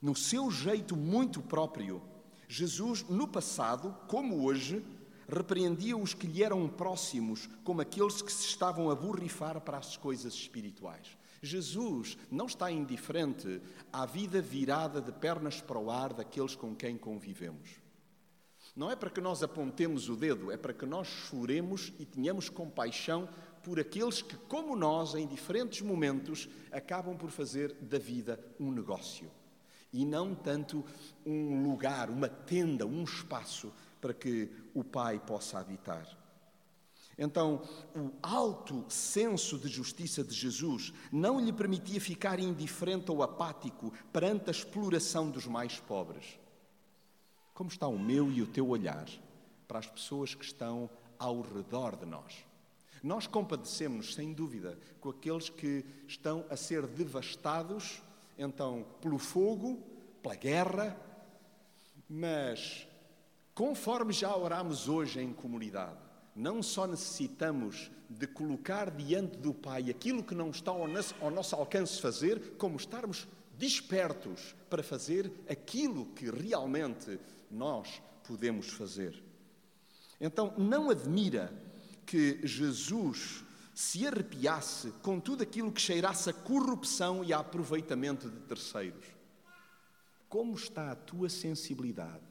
No 0.00 0.16
seu 0.16 0.50
jeito 0.50 0.96
muito 0.96 1.42
próprio, 1.42 2.02
Jesus, 2.48 3.02
no 3.08 3.28
passado, 3.28 3.94
como 4.08 4.44
hoje, 4.44 4.84
repreendia 5.28 5.96
os 5.96 6.14
que 6.14 6.26
lhe 6.26 6.42
eram 6.42 6.68
próximos, 6.68 7.48
como 7.62 7.80
aqueles 7.80 8.20
que 8.20 8.32
se 8.32 8.46
estavam 8.46 8.90
a 8.90 8.94
borrifar 8.94 9.60
para 9.60 9.78
as 9.78 9.96
coisas 9.96 10.34
espirituais. 10.34 11.16
Jesus 11.42 12.18
não 12.30 12.46
está 12.46 12.70
indiferente 12.70 13.62
à 13.92 14.04
vida 14.04 14.42
virada 14.42 15.00
de 15.00 15.12
pernas 15.12 15.60
para 15.60 15.78
o 15.78 15.90
ar 15.90 16.12
daqueles 16.12 16.54
com 16.54 16.74
quem 16.74 16.98
convivemos. 16.98 17.80
Não 18.76 18.90
é 18.90 18.96
para 18.96 19.10
que 19.10 19.20
nós 19.20 19.42
apontemos 19.42 20.08
o 20.08 20.16
dedo, 20.16 20.50
é 20.50 20.56
para 20.56 20.72
que 20.72 20.86
nós 20.86 21.06
choremos 21.06 21.92
e 21.98 22.04
tenhamos 22.04 22.48
compaixão 22.48 23.28
por 23.62 23.78
aqueles 23.78 24.22
que, 24.22 24.36
como 24.36 24.74
nós, 24.74 25.14
em 25.14 25.26
diferentes 25.26 25.80
momentos, 25.80 26.48
acabam 26.72 27.16
por 27.16 27.30
fazer 27.30 27.72
da 27.74 27.98
vida 27.98 28.38
um 28.58 28.70
negócio 28.70 29.30
e 29.92 30.04
não 30.04 30.34
tanto 30.34 30.84
um 31.26 31.62
lugar, 31.62 32.10
uma 32.10 32.28
tenda, 32.28 32.86
um 32.86 33.02
espaço 33.02 33.72
para 34.00 34.14
que 34.14 34.48
o 34.74 34.84
Pai 34.84 35.18
possa 35.18 35.58
habitar. 35.58 36.06
Então, 37.18 37.62
o 37.94 38.12
alto 38.22 38.84
senso 38.88 39.58
de 39.58 39.68
justiça 39.68 40.24
de 40.24 40.34
Jesus 40.34 40.92
não 41.12 41.38
lhe 41.38 41.52
permitia 41.52 42.00
ficar 42.00 42.40
indiferente 42.40 43.10
ou 43.10 43.22
apático 43.22 43.92
perante 44.10 44.48
a 44.48 44.52
exploração 44.52 45.28
dos 45.28 45.46
mais 45.46 45.78
pobres. 45.80 46.38
Como 47.52 47.68
está 47.68 47.86
o 47.86 47.98
meu 47.98 48.32
e 48.32 48.40
o 48.40 48.46
teu 48.46 48.66
olhar 48.68 49.06
para 49.68 49.78
as 49.78 49.86
pessoas 49.86 50.34
que 50.34 50.44
estão 50.44 50.88
ao 51.18 51.42
redor 51.42 51.94
de 51.94 52.06
nós? 52.06 52.49
Nós 53.02 53.26
compadecemos, 53.26 54.14
sem 54.14 54.32
dúvida, 54.32 54.78
com 55.00 55.10
aqueles 55.10 55.48
que 55.48 55.84
estão 56.06 56.44
a 56.50 56.56
ser 56.56 56.86
devastados, 56.86 58.02
então, 58.38 58.86
pelo 59.00 59.18
fogo, 59.18 59.82
pela 60.22 60.34
guerra, 60.34 60.96
mas, 62.08 62.86
conforme 63.54 64.12
já 64.12 64.34
oramos 64.36 64.88
hoje 64.88 65.20
em 65.20 65.32
comunidade, 65.32 65.96
não 66.34 66.62
só 66.62 66.86
necessitamos 66.86 67.90
de 68.08 68.26
colocar 68.26 68.90
diante 68.90 69.36
do 69.38 69.54
Pai 69.54 69.88
aquilo 69.90 70.22
que 70.22 70.34
não 70.34 70.50
está 70.50 70.70
ao 70.70 71.30
nosso 71.30 71.54
alcance 71.54 72.00
fazer, 72.00 72.56
como 72.56 72.76
estarmos 72.76 73.26
despertos 73.56 74.54
para 74.68 74.82
fazer 74.82 75.30
aquilo 75.48 76.06
que 76.06 76.30
realmente 76.30 77.18
nós 77.50 78.02
podemos 78.26 78.68
fazer. 78.68 79.22
Então, 80.20 80.52
não 80.56 80.90
admira 80.90 81.52
que 82.10 82.44
Jesus 82.44 83.44
se 83.72 84.04
arrepiasse 84.04 84.90
com 85.00 85.20
tudo 85.20 85.44
aquilo 85.44 85.70
que 85.70 85.80
cheirasse 85.80 86.28
a 86.28 86.32
corrupção 86.32 87.22
e 87.22 87.32
a 87.32 87.38
aproveitamento 87.38 88.28
de 88.28 88.40
terceiros. 88.40 89.06
Como 90.28 90.56
está 90.56 90.90
a 90.90 90.96
tua 90.96 91.28
sensibilidade? 91.28 92.24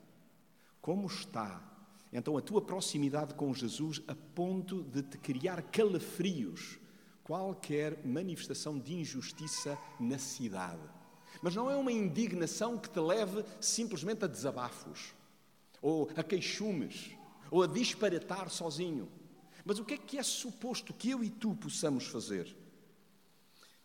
Como 0.82 1.08
está 1.08 1.64
então 2.12 2.36
a 2.36 2.42
tua 2.42 2.62
proximidade 2.62 3.34
com 3.36 3.54
Jesus 3.54 4.02
a 4.06 4.16
ponto 4.16 4.84
de 4.84 5.02
te 5.02 5.18
criar 5.18 5.62
calafrios, 5.62 6.78
qualquer 7.24 8.06
manifestação 8.06 8.78
de 8.78 8.96
injustiça 8.96 9.78
na 9.98 10.18
cidade. 10.18 10.82
Mas 11.42 11.56
não 11.56 11.72
é 11.72 11.76
uma 11.78 11.92
indignação 11.92 12.78
que 12.78 12.90
te 12.90 13.00
leve 13.00 13.46
simplesmente 13.62 14.26
a 14.26 14.28
desabafos, 14.28 15.14
ou 15.82 16.10
a 16.18 16.24
queixumes, 16.24 17.12
ou 17.50 17.64
a 17.64 17.68
disparatar 17.68 18.50
sozinho. 18.50 19.08
Mas 19.70 19.78
o 19.78 19.86
que 19.86 19.94
é 19.94 19.98
que 19.98 20.18
é 20.18 20.24
suposto 20.24 20.96
que 20.96 21.12
eu 21.12 21.24
e 21.24 21.30
tu 21.30 21.54
possamos 21.54 22.08
fazer? 22.08 22.58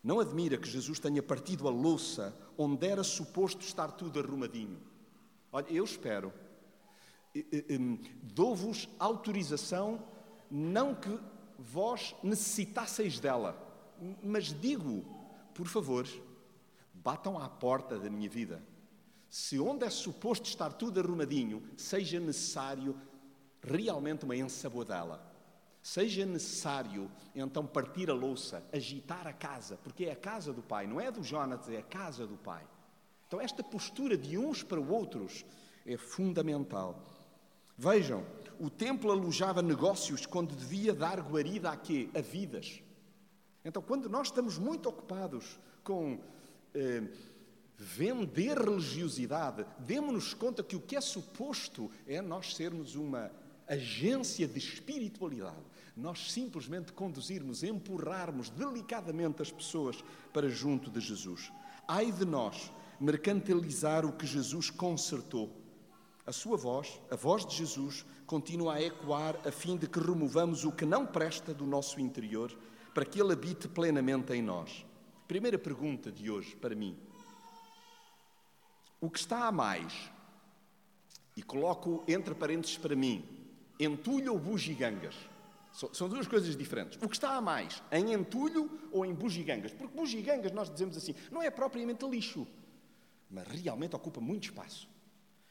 Não 0.03 0.19
admira 0.19 0.57
que 0.57 0.67
Jesus 0.67 0.99
tenha 0.99 1.23
partido 1.23 1.69
a 1.69 1.71
louça 1.71 2.35
onde 2.57 2.87
era 2.87 3.05
suposto 3.05 3.63
estar 3.63 3.93
tudo 3.93 4.19
arrumadinho. 4.19 4.81
Olha, 5.53 5.71
eu 5.71 5.85
espero 5.85 6.33
dou-vos 8.23 8.89
autorização, 8.99 10.03
não 10.51 10.95
que 10.95 11.21
vós 11.59 12.17
necessitasseis 12.23 13.21
dela, 13.21 13.55
mas 14.23 14.59
digo, 14.59 15.05
por 15.53 15.69
favor, 15.69 16.09
batam 16.95 17.39
à 17.39 17.47
porta 17.47 17.99
da 17.99 18.09
minha 18.09 18.31
vida. 18.31 18.65
Se 19.29 19.61
onde 19.61 19.85
é 19.85 19.91
suposto 19.91 20.49
estar 20.49 20.73
tudo 20.73 20.99
arrumadinho, 20.99 21.63
seja 21.77 22.19
necessário 22.19 22.99
realmente 23.61 24.25
uma 24.25 24.35
ensabodela. 24.35 25.34
Seja 25.85 26.25
necessário, 26.25 27.11
então, 27.35 27.67
partir 27.67 28.09
a 28.09 28.15
louça, 28.15 28.65
agitar 28.73 29.27
a 29.27 29.35
casa, 29.35 29.79
porque 29.85 30.07
é 30.07 30.13
a 30.13 30.17
casa 30.17 30.51
do 30.51 30.63
Pai, 30.63 30.87
não 30.87 30.99
é 30.99 31.11
do 31.11 31.23
Jonas, 31.23 31.69
é 31.69 31.77
a 31.77 31.83
casa 31.83 32.27
do 32.27 32.39
Pai. 32.39 32.67
Então, 33.29 33.39
esta 33.39 33.63
postura 33.63 34.17
de 34.17 34.39
uns 34.39 34.63
para 34.63 34.81
outros 34.81 35.45
é 35.85 35.99
fundamental. 35.99 37.05
Vejam, 37.77 38.25
o 38.59 38.71
templo 38.71 39.11
alojava 39.11 39.61
negócios 39.61 40.25
quando 40.25 40.57
devia 40.57 40.95
dar 40.95 41.21
guarida 41.21 41.71
a 41.71 41.77
quê? 41.77 42.09
A 42.15 42.23
vidas. 42.23 42.81
Então, 43.63 43.83
quando 43.83 44.09
nós 44.09 44.29
estamos 44.29 44.57
muito 44.57 44.89
ocupados 44.89 45.61
com 45.83 46.19
eh, 46.73 47.03
vender 47.77 48.57
religiosidade, 48.57 49.67
demos-nos 49.81 50.33
conta 50.33 50.63
que 50.63 50.77
o 50.77 50.81
que 50.81 50.97
é 50.97 51.01
suposto 51.03 51.91
é 52.07 52.23
nós 52.23 52.57
sermos 52.57 52.95
uma 52.95 53.31
agência 53.67 54.47
de 54.47 54.59
espiritualidade. 54.59 55.74
Nós 55.97 56.33
simplesmente 56.33 56.93
conduzirmos, 56.93 57.63
empurrarmos 57.63 58.51
delicadamente 58.51 59.43
as 59.43 59.51
pessoas 59.51 60.03
para 60.33 60.49
junto 60.49 60.91
de 60.91 61.01
Jesus. 61.01 61.53
Ai 61.87 62.11
de 62.11 62.25
nós 62.25 62.73
mercantilizar 62.99 64.05
o 64.05 64.13
que 64.13 64.27
Jesus 64.27 64.71
consertou 64.71 65.65
a 66.27 66.33
sua 66.33 66.57
voz, 66.57 67.01
a 67.11 67.17
voz 67.17 67.45
de 67.45 67.55
Jesus, 67.55 68.05
continua 68.27 68.75
a 68.75 68.83
ecoar 68.83 69.39
a 69.47 69.53
fim 69.53 69.77
de 69.77 69.87
que 69.87 70.01
removamos 70.01 70.65
o 70.65 70.73
que 70.73 70.87
não 70.87 71.07
presta 71.07 71.53
do 71.53 71.67
nosso 71.67 72.01
interior 72.01 72.57
para 72.95 73.05
que 73.05 73.21
ele 73.21 73.33
habite 73.33 73.69
plenamente 73.69 74.33
em 74.33 74.43
nós. 74.43 74.87
Primeira 75.29 75.59
pergunta 75.59 76.11
de 76.11 76.31
hoje 76.31 76.57
para 76.57 76.75
mim. 76.75 76.97
O 79.01 79.11
que 79.11 79.19
está 79.19 79.47
a 79.47 79.53
mais? 79.53 80.11
E 81.37 81.43
coloco 81.43 82.03
entre 82.09 82.35
parênteses 82.35 82.79
para 82.79 82.97
mim: 82.97 83.23
entulho 83.79 84.33
ou 84.33 84.39
bugigangas? 84.39 85.15
São 85.93 86.09
duas 86.09 86.29
coisas 86.29 86.57
diferentes. 86.57 86.97
O 87.03 87.09
que 87.09 87.17
está 87.17 87.37
a 87.37 87.41
mais? 87.41 87.83
Em 87.91 88.13
entulho 88.13 88.71
ou 88.93 89.05
em 89.05 89.13
bugigangas? 89.13 89.73
Porque 89.73 89.93
bugigangas, 89.93 90.53
nós 90.53 90.71
dizemos 90.71 90.97
assim, 90.97 91.17
não 91.33 91.43
é 91.43 91.51
propriamente 91.51 92.07
lixo, 92.07 92.47
mas 93.29 93.45
realmente 93.49 93.97
ocupa 93.97 94.21
muito 94.21 94.45
espaço. 94.45 94.89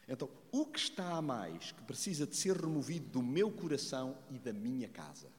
Então, 0.08 0.30
o 0.50 0.64
que 0.64 0.78
está 0.78 1.16
a 1.16 1.20
mais 1.20 1.72
que 1.72 1.82
precisa 1.82 2.26
de 2.26 2.34
ser 2.36 2.56
removido 2.56 3.06
do 3.10 3.22
meu 3.22 3.50
coração 3.50 4.16
e 4.30 4.38
da 4.38 4.52
minha 4.52 4.88
casa? 4.88 5.30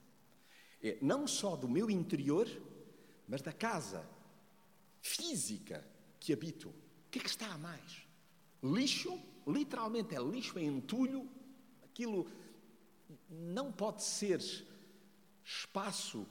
É 0.84 1.00
não 1.02 1.26
só 1.28 1.56
do 1.56 1.68
meu 1.68 1.90
interior, 1.90 2.48
mas 3.28 3.42
da 3.42 3.52
casa 3.52 4.08
física 5.02 5.84
que 6.20 6.32
habito. 6.32 6.70
O 6.70 7.10
que 7.10 7.18
é 7.18 7.22
que 7.24 7.30
está 7.30 7.52
a 7.52 7.58
mais? 7.58 8.04
Lixo, 8.64 9.20
literalmente 9.48 10.16
é 10.16 10.20
lixo, 10.20 10.60
é 10.60 10.64
entulho, 10.64 11.28
aquilo 11.84 12.30
não 13.30 13.72
pode 13.72 14.04
ser 14.04 14.40
espaço 15.46 16.28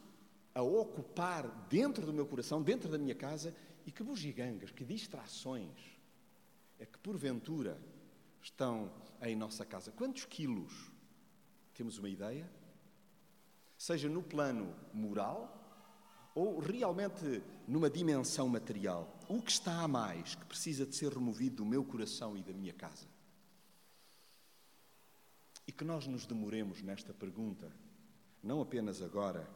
a 0.53 0.61
ocupar 0.63 1.49
dentro 1.69 2.05
do 2.05 2.13
meu 2.13 2.27
coração, 2.27 2.61
dentro 2.61 2.91
da 2.91 2.99
minha 2.99 3.15
casa, 3.15 3.55
e 3.87 3.93
que 3.93 4.03
bugigangas, 4.03 4.71
que 4.71 4.85
distrações 4.85 5.95
é 6.79 6.85
que 6.85 6.99
porventura 6.99 7.81
estão 8.43 8.93
em 9.23 9.37
nossa 9.37 9.65
casa. 9.65 9.93
Quantos 9.93 10.25
quilos? 10.25 10.91
Temos 11.75 11.99
uma 11.99 12.09
ideia? 12.09 12.51
Seja 13.77 14.09
no 14.09 14.23
plano 14.23 14.75
moral 14.93 15.61
ou 16.35 16.59
realmente 16.59 17.43
numa 17.67 17.89
dimensão 17.89 18.49
material. 18.49 19.19
O 19.29 19.41
que 19.41 19.53
está 19.53 19.81
a 19.81 19.89
mais 19.89 20.35
que 20.35 20.45
precisa 20.45 20.85
de 20.85 20.95
ser 20.95 21.13
removido 21.13 21.57
do 21.57 21.65
meu 21.65 21.85
coração 21.85 22.37
e 22.37 22.43
da 22.43 22.53
minha 22.53 22.73
casa? 22.73 23.07
E 25.67 25.73
que 25.73 25.85
nós 25.85 26.07
nos 26.07 26.27
demoremos 26.27 26.83
nesta 26.83 27.15
pergunta, 27.15 27.73
não 28.45 28.61
apenas 28.61 29.01
agora, 29.01 29.49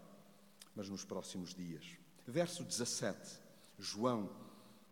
mas 0.75 0.89
nos 0.89 1.05
próximos 1.05 1.55
dias. 1.55 1.85
Verso 2.27 2.65
17, 2.65 3.39
João, 3.79 4.31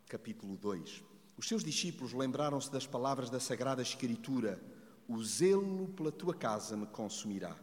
capítulo 0.07 0.57
2. 0.57 1.03
Os 1.37 1.49
seus 1.49 1.65
discípulos 1.65 2.13
lembraram-se 2.13 2.71
das 2.71 2.87
palavras 2.87 3.31
da 3.31 3.41
Sagrada 3.41 3.83
Escritura: 3.83 4.61
O 5.09 5.23
zelo 5.25 5.89
pela 5.89 6.13
tua 6.13 6.35
casa 6.35 6.77
me 6.77 6.87
consumirá. 6.87 7.57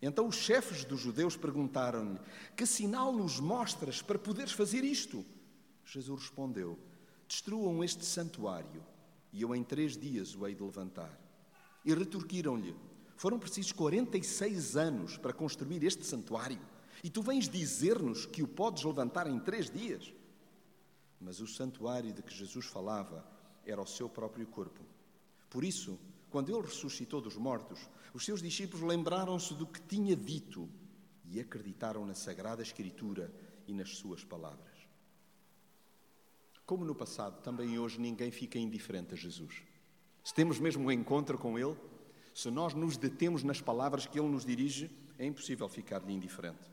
Então 0.00 0.28
os 0.28 0.36
chefes 0.36 0.84
dos 0.84 1.00
judeus 1.00 1.36
perguntaram-lhe: 1.36 2.18
Que 2.56 2.64
sinal 2.64 3.12
nos 3.12 3.40
mostras 3.40 4.00
para 4.00 4.18
poderes 4.18 4.52
fazer 4.52 4.84
isto? 4.84 5.24
Jesus 5.84 6.22
respondeu: 6.22 6.78
Destruam 7.28 7.82
este 7.82 8.04
santuário 8.04 8.84
e 9.32 9.42
eu 9.42 9.54
em 9.54 9.64
três 9.64 9.96
dias 9.96 10.34
o 10.34 10.46
hei 10.46 10.54
de 10.54 10.62
levantar. 10.62 11.18
E 11.84 11.92
retorquiram-lhe: 11.92 12.74
Foram 13.16 13.38
precisos 13.38 13.72
46 13.72 14.76
anos 14.76 15.16
para 15.16 15.32
construir 15.32 15.82
este 15.82 16.04
santuário 16.04 16.60
e 17.02 17.10
tu 17.10 17.22
vens 17.22 17.48
dizer-nos 17.48 18.26
que 18.26 18.42
o 18.42 18.48
podes 18.48 18.84
levantar 18.84 19.26
em 19.26 19.38
três 19.38 19.70
dias? 19.70 20.12
Mas 21.20 21.40
o 21.40 21.46
santuário 21.46 22.12
de 22.12 22.22
que 22.22 22.34
Jesus 22.34 22.66
falava 22.66 23.26
era 23.64 23.80
o 23.80 23.86
seu 23.86 24.08
próprio 24.08 24.46
corpo. 24.46 24.80
Por 25.48 25.64
isso, 25.64 25.98
quando 26.30 26.50
ele 26.50 26.66
ressuscitou 26.66 27.20
dos 27.20 27.36
mortos, 27.36 27.88
os 28.12 28.24
seus 28.24 28.42
discípulos 28.42 28.82
lembraram-se 28.82 29.54
do 29.54 29.66
que 29.66 29.80
tinha 29.80 30.14
dito 30.14 30.68
e 31.24 31.40
acreditaram 31.40 32.04
na 32.04 32.14
Sagrada 32.14 32.62
Escritura 32.62 33.32
e 33.66 33.72
nas 33.72 33.96
suas 33.96 34.24
palavras. 34.24 34.76
Como 36.64 36.84
no 36.84 36.94
passado, 36.94 37.40
também 37.42 37.78
hoje 37.78 38.00
ninguém 38.00 38.30
fica 38.30 38.58
indiferente 38.58 39.14
a 39.14 39.16
Jesus. 39.16 39.62
Se 40.24 40.34
temos 40.34 40.58
mesmo 40.58 40.84
um 40.84 40.90
encontro 40.90 41.38
com 41.38 41.58
Ele, 41.58 41.76
se 42.36 42.50
nós 42.50 42.74
nos 42.74 42.98
detemos 42.98 43.42
nas 43.42 43.62
palavras 43.62 44.04
que 44.04 44.20
Ele 44.20 44.28
nos 44.28 44.44
dirige, 44.44 44.90
é 45.18 45.24
impossível 45.24 45.66
ficar-lhe 45.70 46.12
indiferente. 46.12 46.70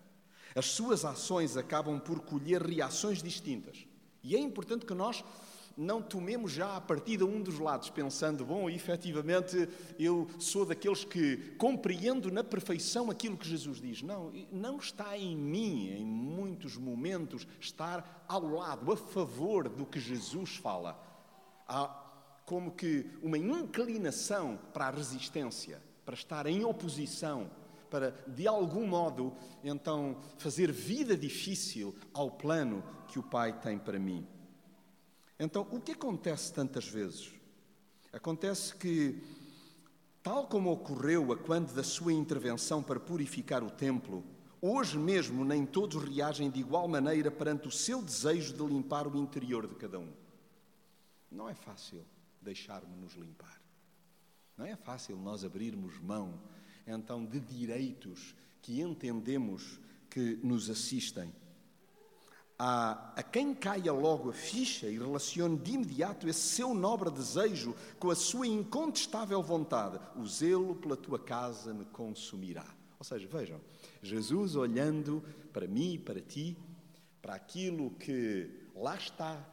As 0.54 0.66
suas 0.66 1.06
ações 1.06 1.56
acabam 1.56 2.02
por 2.02 2.20
colher 2.20 2.62
reações 2.62 3.24
distintas. 3.24 3.88
E 4.22 4.36
é 4.36 4.40
importante 4.40 4.86
que 4.86 4.94
nós 4.94 5.24
não 5.78 6.02
tomemos 6.02 6.52
já 6.52 6.76
a 6.76 6.82
partida 6.82 7.26
um 7.26 7.42
dos 7.42 7.60
lados, 7.60 7.90
pensando, 7.90 8.44
bom, 8.44 8.70
efetivamente 8.70 9.70
eu 9.98 10.28
sou 10.38 10.66
daqueles 10.66 11.06
que 11.06 11.38
compreendo 11.58 12.30
na 12.30 12.44
perfeição 12.44 13.10
aquilo 13.10 13.38
que 13.38 13.48
Jesus 13.48 13.80
diz. 13.80 14.02
Não, 14.02 14.34
não 14.52 14.76
está 14.76 15.18
em 15.18 15.34
mim, 15.34 15.92
em 15.92 16.06
muitos 16.06 16.76
momentos, 16.76 17.48
estar 17.62 18.26
ao 18.28 18.46
lado, 18.46 18.92
a 18.92 18.98
favor 18.98 19.70
do 19.70 19.86
que 19.86 19.98
Jesus 19.98 20.58
fala. 20.58 21.02
Há 21.66 22.03
como 22.46 22.72
que 22.72 23.10
uma 23.22 23.38
inclinação 23.38 24.60
para 24.74 24.88
a 24.88 24.92
resistência, 24.92 25.82
para 26.06 26.16
estar 26.16 26.46
em 26.46 26.64
oposição, 26.64 27.50
para 27.90 28.12
de 28.28 28.48
algum 28.48 28.88
modo 28.88 29.34
então 29.64 30.18
fazer 30.38 30.72
vida 30.72 31.16
difícil 31.16 31.96
ao 32.14 32.32
plano 32.32 32.84
que 33.08 33.20
o 33.20 33.24
Pai 33.24 33.54
tem 33.62 33.78
para 33.78 34.00
mim. 34.00 34.28
Então, 35.40 35.68
o 35.72 35.80
que 35.80 35.92
acontece 35.92 36.54
tantas 36.54 36.88
vezes? 36.88 37.32
Acontece 38.12 38.76
que, 38.76 39.22
tal 40.22 40.48
como 40.48 40.72
ocorreu 40.72 41.32
a 41.32 41.38
quando 41.38 41.74
da 41.74 41.84
sua 41.84 42.14
intervenção 42.14 42.84
para 42.84 43.00
purificar 43.00 43.64
o 43.64 43.70
templo, 43.70 44.24
hoje 44.62 44.98
mesmo 44.98 45.44
nem 45.44 45.66
todos 45.66 46.04
reagem 46.04 46.50
de 46.50 46.60
igual 46.60 46.88
maneira 46.88 47.32
perante 47.32 47.68
o 47.68 47.72
seu 47.72 48.02
desejo 48.02 48.54
de 48.54 48.64
limpar 48.64 49.08
o 49.08 49.18
interior 49.18 49.68
de 49.68 49.76
cada 49.76 50.00
um. 50.00 50.12
Não 51.32 51.50
é 51.50 51.56
fácil 51.56 52.04
deixarmos-nos 52.44 53.14
limpar. 53.14 53.62
Não 54.56 54.66
é 54.66 54.76
fácil 54.76 55.18
nós 55.18 55.44
abrirmos 55.44 56.00
mão, 56.00 56.40
então, 56.86 57.26
de 57.26 57.40
direitos 57.40 58.36
que 58.62 58.82
entendemos 58.82 59.80
que 60.10 60.36
nos 60.44 60.70
assistem 60.70 61.34
a, 62.58 63.14
a 63.16 63.24
quem 63.24 63.54
caia 63.54 63.92
logo 63.92 64.30
a 64.30 64.34
ficha 64.34 64.88
e 64.88 64.98
relacione 64.98 65.58
de 65.58 65.74
imediato 65.74 66.28
esse 66.28 66.40
seu 66.40 66.74
nobre 66.74 67.10
desejo 67.10 67.76
com 68.00 68.10
a 68.10 68.16
sua 68.16 68.48
incontestável 68.48 69.42
vontade: 69.42 70.00
o 70.16 70.26
zelo 70.26 70.76
pela 70.76 70.96
tua 70.96 71.20
casa 71.20 71.74
me 71.74 71.86
consumirá. 71.86 72.66
Ou 73.00 73.04
seja, 73.04 73.28
vejam, 73.28 73.60
Jesus 74.02 74.56
olhando 74.56 75.24
para 75.52 75.68
mim 75.68 75.96
e 75.96 76.00
para 76.00 76.22
ti, 76.22 76.58
para 77.22 77.36
aquilo 77.36 77.92
que 77.92 78.50
lá 78.76 78.96
está 78.96 79.46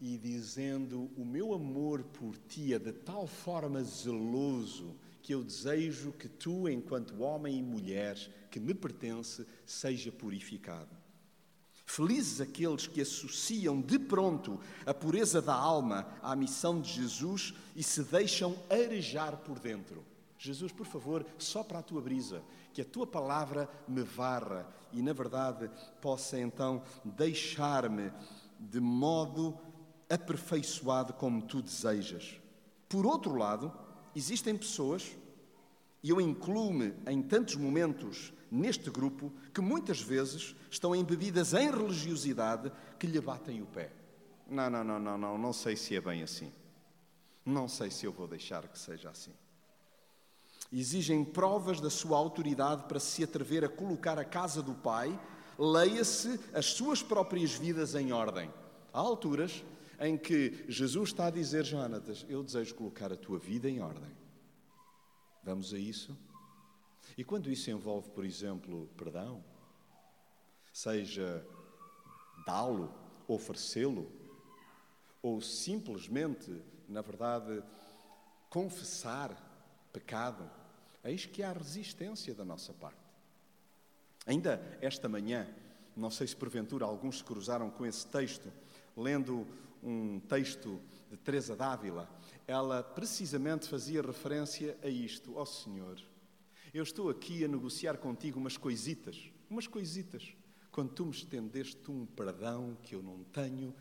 e 0.00 0.16
dizendo: 0.16 1.10
O 1.16 1.24
meu 1.24 1.52
amor 1.52 2.02
por 2.02 2.36
ti 2.48 2.72
é 2.72 2.78
de 2.78 2.92
tal 2.92 3.26
forma 3.26 3.82
zeloso 3.82 4.96
que 5.22 5.34
eu 5.34 5.44
desejo 5.44 6.12
que 6.12 6.28
tu, 6.28 6.68
enquanto 6.68 7.22
homem 7.22 7.58
e 7.58 7.62
mulher 7.62 8.16
que 8.50 8.58
me 8.58 8.74
pertence, 8.74 9.46
seja 9.66 10.10
purificado. 10.10 10.88
Felizes 11.84 12.40
aqueles 12.40 12.86
que 12.86 13.00
associam 13.00 13.80
de 13.80 13.98
pronto 13.98 14.60
a 14.86 14.94
pureza 14.94 15.42
da 15.42 15.54
alma 15.54 16.06
à 16.22 16.36
missão 16.36 16.80
de 16.80 16.92
Jesus 16.92 17.52
e 17.74 17.82
se 17.82 18.02
deixam 18.04 18.56
arejar 18.70 19.36
por 19.38 19.58
dentro. 19.58 20.04
Jesus, 20.38 20.72
por 20.72 20.86
favor, 20.86 21.26
sopra 21.36 21.80
a 21.80 21.82
tua 21.82 22.00
brisa, 22.00 22.42
que 22.72 22.80
a 22.80 22.84
tua 22.84 23.06
palavra 23.06 23.68
me 23.86 24.02
varra 24.02 24.66
e, 24.92 25.02
na 25.02 25.12
verdade, 25.12 25.68
possa 26.00 26.40
então 26.40 26.82
deixar-me 27.04 28.10
de 28.58 28.80
modo 28.80 29.58
aperfeiçoado 30.10 31.12
como 31.12 31.42
tu 31.42 31.62
desejas. 31.62 32.40
Por 32.88 33.06
outro 33.06 33.36
lado, 33.36 33.72
existem 34.14 34.56
pessoas, 34.56 35.16
e 36.02 36.10
eu 36.10 36.20
incluo-me 36.20 36.92
em 37.06 37.22
tantos 37.22 37.54
momentos 37.54 38.32
neste 38.50 38.90
grupo 38.90 39.32
que 39.54 39.60
muitas 39.60 40.00
vezes 40.00 40.56
estão 40.68 40.94
embebidas 40.94 41.54
em 41.54 41.70
religiosidade 41.70 42.72
que 42.98 43.06
lhe 43.06 43.20
batem 43.20 43.62
o 43.62 43.66
pé. 43.66 43.92
Não, 44.48 44.68
não, 44.68 44.82
não, 44.82 44.98
não, 44.98 45.16
não, 45.16 45.38
não 45.38 45.52
sei 45.52 45.76
se 45.76 45.94
é 45.94 46.00
bem 46.00 46.22
assim. 46.22 46.52
Não 47.46 47.68
sei 47.68 47.90
se 47.90 48.04
eu 48.04 48.12
vou 48.12 48.26
deixar 48.26 48.66
que 48.66 48.78
seja 48.78 49.10
assim. 49.10 49.32
Exigem 50.72 51.24
provas 51.24 51.80
da 51.80 51.90
sua 51.90 52.18
autoridade 52.18 52.84
para 52.84 53.00
se 53.00 53.22
atrever 53.22 53.64
a 53.64 53.68
colocar 53.68 54.18
a 54.18 54.24
casa 54.24 54.62
do 54.62 54.74
Pai, 54.74 55.18
leia-se 55.58 56.40
as 56.52 56.66
suas 56.66 57.02
próprias 57.02 57.52
vidas 57.52 57.94
em 57.94 58.12
ordem. 58.12 58.50
Há 58.92 58.98
alturas 58.98 59.64
em 60.00 60.16
que 60.16 60.64
Jesus 60.66 61.10
está 61.10 61.26
a 61.26 61.30
dizer, 61.30 61.64
Jonatas, 61.64 62.24
eu 62.26 62.42
desejo 62.42 62.74
colocar 62.74 63.12
a 63.12 63.16
tua 63.16 63.38
vida 63.38 63.68
em 63.68 63.80
ordem. 63.80 64.10
Vamos 65.44 65.74
a 65.74 65.78
isso? 65.78 66.16
E 67.18 67.22
quando 67.22 67.50
isso 67.50 67.70
envolve, 67.70 68.08
por 68.10 68.24
exemplo, 68.24 68.88
perdão, 68.96 69.44
seja 70.72 71.46
dá-lo, 72.46 72.92
oferecê-lo, 73.28 74.10
ou 75.22 75.42
simplesmente, 75.42 76.62
na 76.88 77.02
verdade, 77.02 77.62
confessar 78.48 79.36
pecado, 79.92 80.50
eis 81.04 81.26
que 81.26 81.42
há 81.42 81.52
resistência 81.52 82.34
da 82.34 82.44
nossa 82.44 82.72
parte. 82.72 82.96
Ainda 84.26 84.78
esta 84.80 85.08
manhã, 85.10 85.46
não 85.94 86.10
sei 86.10 86.26
se 86.26 86.36
porventura 86.36 86.86
alguns 86.86 87.18
se 87.18 87.24
cruzaram 87.24 87.70
com 87.70 87.84
esse 87.84 88.06
texto, 88.06 88.50
lendo 88.96 89.46
um 89.82 90.20
texto 90.20 90.80
de 91.10 91.16
Teresa 91.16 91.56
d'Ávila, 91.56 92.08
ela 92.46 92.82
precisamente 92.82 93.68
fazia 93.68 94.02
referência 94.02 94.76
a 94.82 94.88
isto, 94.88 95.36
ó 95.36 95.42
oh, 95.42 95.46
Senhor, 95.46 96.00
eu 96.72 96.82
estou 96.82 97.10
aqui 97.10 97.44
a 97.44 97.48
negociar 97.48 97.96
contigo 97.98 98.38
umas 98.38 98.56
coisitas, 98.56 99.30
umas 99.48 99.66
coisitas, 99.66 100.34
quando 100.70 100.92
tu 100.92 101.06
me 101.06 101.12
estendeste 101.12 101.90
um 101.90 102.06
perdão 102.06 102.76
que 102.82 102.94
eu 102.94 103.02
não 103.02 103.24
tenho 103.24 103.74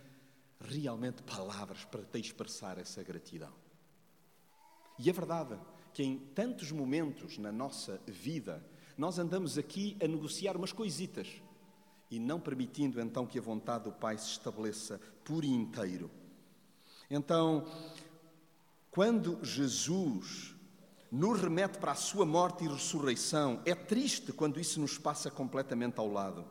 realmente 0.59 1.21
palavras 1.23 1.85
para 1.85 2.03
te 2.03 2.19
expressar 2.19 2.77
essa 2.77 3.03
gratidão. 3.03 3.53
E 4.97 5.09
é 5.09 5.13
verdade 5.13 5.57
que 5.93 6.03
em 6.03 6.17
tantos 6.17 6.71
momentos 6.71 7.37
na 7.37 7.51
nossa 7.51 8.01
vida 8.07 8.65
nós 8.97 9.17
andamos 9.17 9.57
aqui 9.57 9.95
a 10.03 10.07
negociar 10.07 10.57
umas 10.57 10.73
coisitas 10.73 11.41
e 12.09 12.19
não 12.19 12.39
permitindo 12.39 12.99
então 12.99 13.25
que 13.25 13.39
a 13.39 13.41
vontade 13.41 13.85
do 13.85 13.91
Pai 13.91 14.17
se 14.17 14.31
estabeleça 14.31 14.99
por 15.23 15.43
inteiro. 15.43 16.09
Então, 17.09 17.65
quando 18.91 19.43
Jesus 19.43 20.55
nos 21.11 21.41
remete 21.41 21.79
para 21.79 21.93
a 21.93 21.95
sua 21.95 22.25
morte 22.25 22.63
e 22.63 22.67
ressurreição. 22.67 23.61
É 23.65 23.73
triste 23.73 24.31
quando 24.31 24.59
isso 24.59 24.79
nos 24.79 24.97
passa 24.97 25.31
completamente 25.31 25.99
ao 25.99 26.11
lado. 26.11 26.45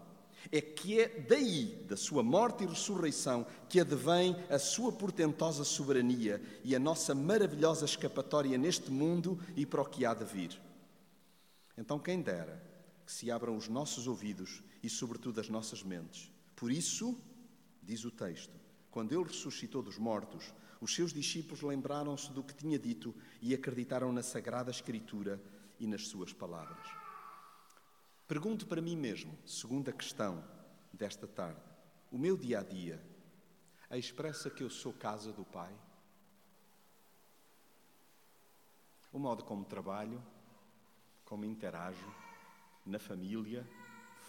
É 0.50 0.60
que 0.60 1.00
é 1.00 1.08
daí, 1.08 1.84
da 1.88 1.96
sua 1.96 2.22
morte 2.22 2.64
e 2.64 2.66
ressurreição, 2.66 3.46
que 3.68 3.80
advém 3.80 4.36
a 4.48 4.58
sua 4.58 4.92
portentosa 4.92 5.64
soberania 5.64 6.40
e 6.64 6.74
a 6.74 6.78
nossa 6.78 7.14
maravilhosa 7.14 7.84
escapatória 7.84 8.56
neste 8.56 8.90
mundo 8.90 9.38
e 9.56 9.66
para 9.66 9.82
o 9.82 9.84
que 9.84 10.06
há 10.06 10.14
de 10.14 10.24
vir. 10.24 10.60
Então, 11.76 11.98
quem 11.98 12.20
dera 12.20 12.67
que 13.08 13.14
se 13.14 13.30
abram 13.30 13.56
os 13.56 13.68
nossos 13.68 14.06
ouvidos 14.06 14.62
e, 14.82 14.90
sobretudo, 14.90 15.40
as 15.40 15.48
nossas 15.48 15.82
mentes. 15.82 16.30
Por 16.54 16.70
isso, 16.70 17.18
diz 17.82 18.04
o 18.04 18.10
texto, 18.10 18.52
quando 18.90 19.14
ele 19.14 19.24
ressuscitou 19.24 19.82
dos 19.82 19.96
mortos, 19.96 20.52
os 20.78 20.94
seus 20.94 21.10
discípulos 21.10 21.62
lembraram-se 21.62 22.30
do 22.32 22.42
que 22.42 22.52
tinha 22.52 22.78
dito 22.78 23.14
e 23.40 23.54
acreditaram 23.54 24.12
na 24.12 24.22
Sagrada 24.22 24.70
Escritura 24.70 25.42
e 25.80 25.86
nas 25.86 26.06
suas 26.06 26.34
palavras. 26.34 26.86
Pergunto 28.26 28.66
para 28.66 28.82
mim 28.82 28.94
mesmo, 28.94 29.38
segunda 29.46 29.90
questão 29.90 30.44
desta 30.92 31.26
tarde: 31.26 31.62
o 32.12 32.18
meu 32.18 32.36
dia 32.36 32.60
a 32.60 32.62
dia 32.62 33.02
expressa 33.92 34.50
que 34.50 34.62
eu 34.62 34.68
sou 34.68 34.92
casa 34.92 35.32
do 35.32 35.46
Pai? 35.46 35.74
O 39.10 39.18
modo 39.18 39.44
como 39.44 39.64
trabalho, 39.64 40.22
como 41.24 41.46
interajo, 41.46 42.27
na 42.88 42.98
família, 42.98 43.68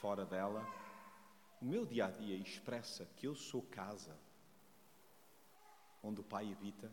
fora 0.01 0.25
dela, 0.25 0.65
o 1.61 1.65
meu 1.65 1.85
dia 1.85 2.05
a 2.05 2.11
dia 2.11 2.35
expressa 2.35 3.05
que 3.15 3.27
eu 3.27 3.35
sou 3.35 3.61
casa 3.61 4.15
onde 6.03 6.21
o 6.21 6.23
Pai 6.23 6.51
habita, 6.51 6.91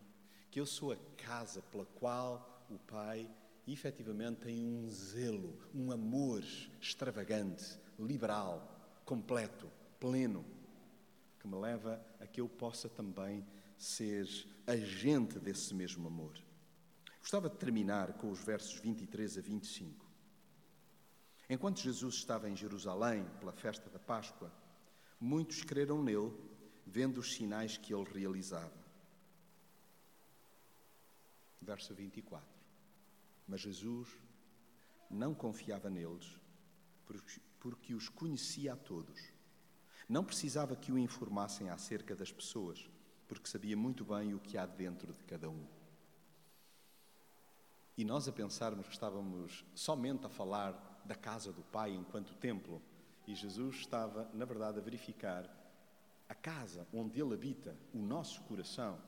que 0.51 0.61
eu 0.61 0.67
sou 0.67 0.93
a 0.93 0.97
casa 1.17 1.63
pela 1.63 1.85
qual 1.85 2.67
o 2.71 2.79
Pai 2.79 3.31
efetivamente 3.67 4.41
tem 4.41 4.65
um 4.65 4.89
zelo, 4.91 5.59
um 5.75 5.91
amor 5.91 6.43
extravagante, 6.81 7.79
liberal, 7.99 9.01
completo, 9.05 9.71
pleno, 9.99 10.45
que 11.41 11.49
me 11.49 11.57
leva 11.57 12.05
a 12.21 12.27
que 12.27 12.41
eu 12.41 12.49
possa 12.49 12.89
também 12.89 13.45
ser 13.77 14.27
agente 14.67 15.39
desse 15.39 15.75
mesmo 15.75 16.07
amor. 16.07 16.37
Gostava 17.21 17.49
de 17.49 17.57
terminar 17.57 18.13
com 18.15 18.31
os 18.31 18.41
versos 18.41 18.79
23 18.81 19.39
a 19.39 19.41
25. 19.41 20.06
Enquanto 21.49 21.81
Jesus 21.81 22.17
estava 22.17 22.49
em 22.51 22.57
Jerusalém 22.57 23.25
pela 23.39 23.53
festa 23.53 23.89
da 23.89 23.99
Páscoa, 23.99 24.53
muitos 25.21 25.63
creram 25.63 26.03
nele, 26.03 26.33
vendo 26.85 27.19
os 27.19 27.35
sinais 27.35 27.77
que 27.77 27.95
ele 27.95 28.09
realizava. 28.13 28.73
Verso 31.61 31.95
24. 31.95 32.47
Mas 33.47 33.61
Jesus 33.61 34.09
não 35.09 35.35
confiava 35.35 35.89
neles, 35.89 36.39
porque, 37.61 37.95
os 37.95 38.09
conhecia 38.09 38.73
a 38.73 38.77
todos. 38.77 39.33
Não 40.09 40.25
precisava 40.25 40.77
que 40.77 40.93
o 40.93 40.99
informassem 40.99 41.69
acerca 41.69 42.15
das 42.15 42.33
pessoas, 42.33 42.89
porque 43.29 43.49
sabia 43.49 43.77
muito 43.77 44.05
bem 44.05 44.35
o 44.35 44.41
que 44.41 44.59
há 44.59 44.67
dentro 44.67 45.13
de 45.13 45.23
cada 45.25 45.49
um. 45.49 45.67
E 47.97 48.05
nós 48.05 48.29
a 48.29 48.33
pensarmos 48.33 48.87
que 48.87 48.93
estávamos 48.93 49.65
somente 49.75 50.27
a 50.27 50.29
falar 50.29 50.75
da 51.07 51.15
casa 51.15 51.53
do 51.53 51.63
Pai 51.63 51.93
enquanto 51.93 52.35
templo. 52.35 52.83
E 53.27 53.35
Jesus 53.35 53.77
estava, 53.77 54.29
na 54.35 54.45
verdade, 54.45 54.79
a 54.79 54.83
verificar 54.83 55.49
a 56.29 56.35
casa 56.35 56.87
onde 56.93 57.21
Ele 57.21 57.35
habita, 57.35 57.77
o 57.95 57.99
nosso 57.99 58.41
coração. 58.43 58.99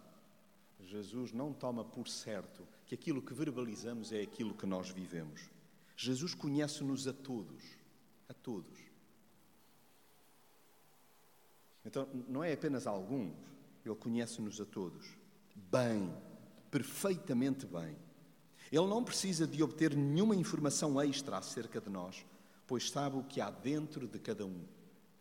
Jesus 0.80 1.32
não 1.32 1.52
toma 1.52 1.84
por 1.84 2.08
certo 2.08 2.66
que 2.86 2.94
aquilo 2.94 3.20
que 3.20 3.34
verbalizamos 3.34 4.12
é 4.12 4.20
aquilo 4.20 4.54
que 4.54 4.66
nós 4.66 4.90
vivemos. 4.90 5.50
Jesus 5.96 6.34
conhece-nos 6.34 7.08
a 7.08 7.12
todos, 7.12 7.62
a 8.28 8.34
todos. 8.34 8.78
Então, 11.84 12.08
não 12.28 12.44
é 12.44 12.52
apenas 12.52 12.86
alguns, 12.86 13.34
Ele 13.84 13.94
conhece-nos 13.96 14.60
a 14.60 14.64
todos. 14.64 15.08
Bem, 15.54 16.14
perfeitamente 16.70 17.66
bem. 17.66 17.96
Ele 18.70 18.86
não 18.86 19.02
precisa 19.02 19.46
de 19.46 19.62
obter 19.62 19.94
nenhuma 19.96 20.36
informação 20.36 21.00
extra 21.00 21.38
acerca 21.38 21.80
de 21.80 21.88
nós, 21.88 22.24
pois 22.66 22.90
sabe 22.90 23.16
o 23.16 23.24
que 23.24 23.40
há 23.40 23.50
dentro 23.50 24.06
de 24.06 24.18
cada 24.18 24.44
um. 24.44 24.62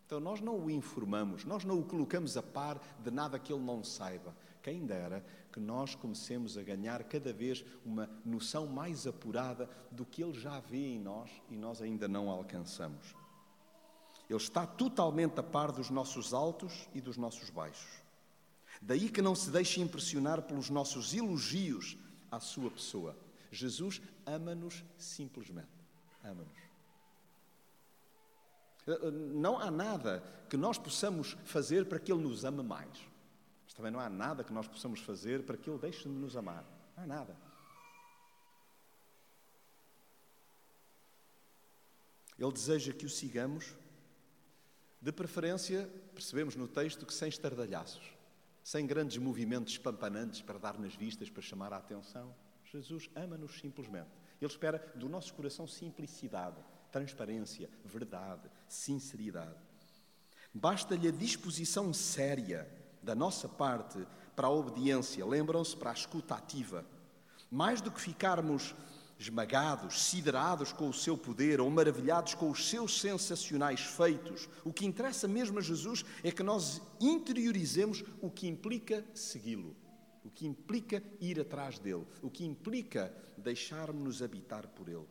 Então 0.06 0.20
nós 0.20 0.40
não 0.40 0.58
o 0.58 0.70
informamos, 0.70 1.44
nós 1.44 1.64
não 1.64 1.78
o 1.78 1.84
colocamos 1.84 2.36
a 2.36 2.42
par 2.42 2.80
de 3.02 3.10
nada 3.10 3.38
que 3.38 3.52
ele 3.52 3.62
não 3.62 3.84
saiba. 3.84 4.34
Quem 4.62 4.86
dera 4.86 5.24
que 5.52 5.60
nós 5.60 5.94
comecemos 5.94 6.56
a 6.56 6.62
ganhar 6.62 7.04
cada 7.04 7.32
vez 7.32 7.64
uma 7.84 8.08
noção 8.24 8.66
mais 8.66 9.06
apurada 9.06 9.68
do 9.90 10.04
que 10.04 10.22
ele 10.22 10.38
já 10.38 10.60
vê 10.60 10.94
em 10.94 10.98
nós 10.98 11.30
e 11.50 11.56
nós 11.56 11.82
ainda 11.82 12.08
não 12.08 12.30
alcançamos. 12.30 13.14
Ele 14.28 14.38
está 14.38 14.66
totalmente 14.66 15.40
a 15.40 15.42
par 15.42 15.72
dos 15.72 15.90
nossos 15.90 16.34
altos 16.34 16.88
e 16.94 17.00
dos 17.00 17.16
nossos 17.16 17.48
baixos. 17.50 18.02
Daí 18.80 19.08
que 19.08 19.22
não 19.22 19.34
se 19.34 19.50
deixe 19.50 19.80
impressionar 19.80 20.42
pelos 20.42 20.70
nossos 20.70 21.14
elogios 21.14 21.96
à 22.30 22.38
sua 22.38 22.70
pessoa. 22.70 23.16
Jesus 23.50 24.00
ama-nos 24.26 24.84
simplesmente. 24.96 25.68
Ama-nos. 26.22 26.68
Não 29.12 29.58
há 29.58 29.70
nada 29.70 30.22
que 30.48 30.56
nós 30.56 30.78
possamos 30.78 31.36
fazer 31.44 31.86
para 31.86 31.98
que 31.98 32.10
Ele 32.10 32.22
nos 32.22 32.44
ame 32.44 32.62
mais. 32.62 33.06
Mas 33.64 33.74
também 33.74 33.92
não 33.92 34.00
há 34.00 34.08
nada 34.08 34.42
que 34.42 34.52
nós 34.52 34.66
possamos 34.66 35.00
fazer 35.00 35.44
para 35.44 35.56
que 35.56 35.68
Ele 35.68 35.78
deixe 35.78 36.04
de 36.04 36.08
nos 36.08 36.36
amar. 36.36 36.64
Não 36.96 37.04
há 37.04 37.06
nada. 37.06 37.36
Ele 42.38 42.52
deseja 42.52 42.92
que 42.92 43.04
o 43.04 43.10
sigamos, 43.10 43.74
de 45.02 45.12
preferência, 45.12 45.90
percebemos 46.14 46.54
no 46.54 46.68
texto 46.68 47.04
que 47.04 47.12
sem 47.12 47.28
estardalhaços, 47.28 48.16
sem 48.62 48.86
grandes 48.86 49.18
movimentos 49.18 49.72
espampanantes 49.72 50.40
para 50.40 50.58
dar 50.58 50.78
nas 50.78 50.94
vistas, 50.94 51.28
para 51.28 51.42
chamar 51.42 51.72
a 51.72 51.78
atenção. 51.78 52.34
Jesus 52.70 53.08
ama-nos 53.14 53.58
simplesmente. 53.58 54.10
Ele 54.40 54.50
espera 54.50 54.78
do 54.94 55.08
nosso 55.08 55.32
coração 55.34 55.66
simplicidade, 55.66 56.56
transparência, 56.92 57.68
verdade, 57.84 58.48
sinceridade. 58.68 59.56
Basta-lhe 60.52 61.08
a 61.08 61.12
disposição 61.12 61.92
séria 61.92 62.68
da 63.02 63.14
nossa 63.14 63.48
parte 63.48 64.06
para 64.36 64.48
a 64.48 64.50
obediência, 64.50 65.24
lembram-se, 65.24 65.76
para 65.76 65.90
a 65.90 65.94
escuta 65.94 66.34
ativa. 66.34 66.84
Mais 67.50 67.80
do 67.80 67.90
que 67.90 68.00
ficarmos 68.00 68.74
esmagados, 69.18 70.02
siderados 70.02 70.72
com 70.72 70.88
o 70.88 70.94
seu 70.94 71.16
poder 71.16 71.60
ou 71.60 71.68
maravilhados 71.70 72.34
com 72.34 72.50
os 72.50 72.68
seus 72.68 73.00
sensacionais 73.00 73.80
feitos, 73.80 74.48
o 74.64 74.72
que 74.72 74.86
interessa 74.86 75.26
mesmo 75.26 75.58
a 75.58 75.62
Jesus 75.62 76.04
é 76.22 76.30
que 76.30 76.42
nós 76.42 76.80
interiorizemos 77.00 78.04
o 78.20 78.30
que 78.30 78.46
implica 78.46 79.04
segui-lo 79.14 79.74
o 80.28 80.30
que 80.30 80.46
implica 80.46 81.02
ir 81.18 81.40
atrás 81.40 81.78
dele, 81.78 82.06
o 82.20 82.30
que 82.30 82.44
implica 82.44 83.10
deixarmos-nos 83.38 84.22
habitar 84.22 84.68
por 84.68 84.86
ele. 84.86 85.06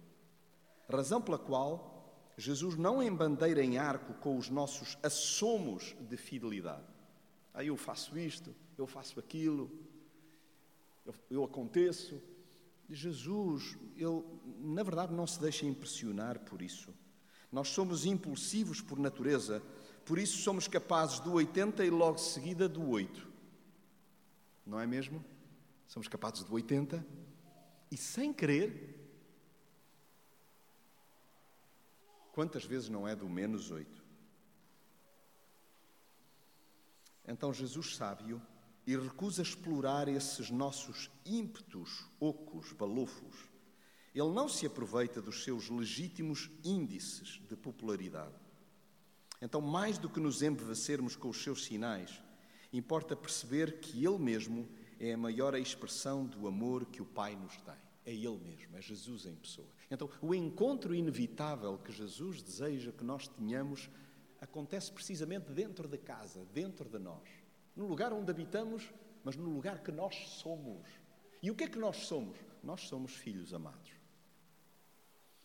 Razão 0.87 1.19
pela 1.19 1.39
qual 1.39 2.31
Jesus 2.37 2.75
não 2.75 3.01
embandeira 3.01 3.63
em 3.63 3.79
arco 3.79 4.13
com 4.21 4.37
os 4.37 4.47
nossos 4.47 4.95
assomos 5.01 5.95
de 6.07 6.15
fidelidade. 6.17 6.85
Aí 7.51 7.65
ah, 7.65 7.69
eu 7.69 7.75
faço 7.75 8.15
isto, 8.15 8.55
eu 8.77 8.85
faço 8.85 9.19
aquilo, 9.19 9.71
eu, 11.03 11.15
eu 11.31 11.43
aconteço. 11.43 12.21
Jesus, 12.87 13.75
ele 13.95 14.23
na 14.59 14.83
verdade 14.83 15.15
não 15.15 15.25
se 15.25 15.41
deixa 15.41 15.65
impressionar 15.65 16.41
por 16.41 16.61
isso. 16.61 16.93
Nós 17.51 17.69
somos 17.69 18.05
impulsivos 18.05 18.81
por 18.81 18.99
natureza, 18.99 19.63
por 20.05 20.19
isso 20.19 20.37
somos 20.43 20.67
capazes 20.67 21.19
do 21.21 21.33
80 21.33 21.83
e 21.83 21.89
logo 21.89 22.19
seguida 22.19 22.69
do 22.69 22.87
8 22.87 23.26
não 24.67 24.79
é 24.79 24.85
mesmo? 24.85 25.23
Somos 25.87 26.07
capazes 26.07 26.43
de 26.43 26.51
80 26.51 27.05
e 27.89 27.97
sem 27.97 28.33
querer. 28.33 28.95
Quantas 32.33 32.65
vezes 32.65 32.89
não 32.89 33.07
é 33.07 33.15
do 33.15 33.27
menos 33.27 33.71
8? 33.71 34.05
Então 37.27 37.53
Jesus 37.53 37.95
sábio 37.95 38.41
e 38.85 38.95
recusa 38.95 39.41
explorar 39.41 40.07
esses 40.07 40.49
nossos 40.49 41.09
ímpetos 41.25 42.05
ocos, 42.19 42.71
balofos. 42.73 43.49
Ele 44.15 44.31
não 44.31 44.47
se 44.47 44.65
aproveita 44.65 45.21
dos 45.21 45.43
seus 45.43 45.69
legítimos 45.69 46.49
índices 46.63 47.41
de 47.47 47.55
popularidade. 47.55 48.33
Então, 49.41 49.61
mais 49.61 49.97
do 49.97 50.09
que 50.09 50.19
nos 50.19 50.41
embevecermos 50.41 51.15
com 51.15 51.29
os 51.29 51.43
seus 51.43 51.65
sinais, 51.65 52.23
Importa 52.71 53.15
perceber 53.15 53.79
que 53.79 54.05
Ele 54.05 54.19
mesmo 54.19 54.67
é 54.99 55.13
a 55.13 55.17
maior 55.17 55.55
expressão 55.55 56.25
do 56.25 56.47
amor 56.47 56.85
que 56.85 57.01
o 57.01 57.05
Pai 57.05 57.35
nos 57.35 57.55
tem. 57.57 57.75
É 58.05 58.13
Ele 58.13 58.37
mesmo, 58.37 58.77
é 58.77 58.81
Jesus 58.81 59.25
em 59.25 59.35
pessoa. 59.35 59.67
Então, 59.89 60.09
o 60.21 60.33
encontro 60.33 60.95
inevitável 60.95 61.77
que 61.77 61.91
Jesus 61.91 62.41
deseja 62.41 62.91
que 62.91 63.03
nós 63.03 63.27
tenhamos 63.27 63.89
acontece 64.39 64.91
precisamente 64.91 65.51
dentro 65.51 65.87
de 65.87 65.97
casa, 65.97 66.45
dentro 66.53 66.89
de 66.89 66.99
nós. 66.99 67.27
No 67.75 67.87
lugar 67.87 68.13
onde 68.13 68.31
habitamos, 68.31 68.91
mas 69.23 69.35
no 69.35 69.49
lugar 69.49 69.83
que 69.83 69.91
nós 69.91 70.15
somos. 70.29 70.87
E 71.41 71.51
o 71.51 71.55
que 71.55 71.65
é 71.65 71.67
que 71.67 71.79
nós 71.79 71.97
somos? 71.97 72.37
Nós 72.63 72.81
somos 72.81 73.13
filhos 73.13 73.53
amados. 73.53 73.91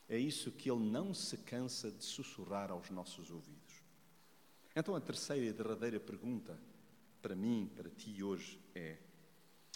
É 0.08 0.18
isso 0.18 0.52
que 0.52 0.70
Ele 0.70 0.90
não 0.90 1.14
se 1.14 1.38
cansa 1.38 1.90
de 1.90 2.04
sussurrar 2.04 2.70
aos 2.70 2.90
nossos 2.90 3.30
ouvidos. 3.30 3.82
Então, 4.74 4.94
a 4.94 5.00
terceira 5.00 5.44
e 5.44 5.52
derradeira 5.52 6.00
pergunta 6.00 6.58
para 7.22 7.36
mim, 7.36 7.70
para 7.74 7.88
ti 7.88 8.22
hoje 8.22 8.60
é: 8.74 8.98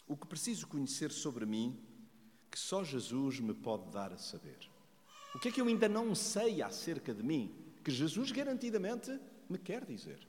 o 0.07 0.17
que 0.17 0.27
preciso 0.27 0.67
conhecer 0.67 1.13
sobre 1.13 1.47
mim 1.47 1.81
que 2.51 2.59
só 2.59 2.83
Jesus 2.83 3.39
me 3.41 3.55
pode 3.55 3.91
dar 3.91 4.13
a 4.13 4.19
saber? 4.19 4.59
O 5.35 5.39
que 5.39 5.49
é 5.49 5.53
que 5.53 5.61
eu 5.61 5.67
ainda 5.67 5.89
não 5.89 6.15
sei 6.15 6.61
acerca 6.61 7.15
de 7.15 7.23
mim 7.23 7.55
que 7.85 7.91
Jesus 7.91 8.33
garantidamente 8.33 9.19
me 9.49 9.59
quer 9.59 9.85
dizer? 9.85 10.27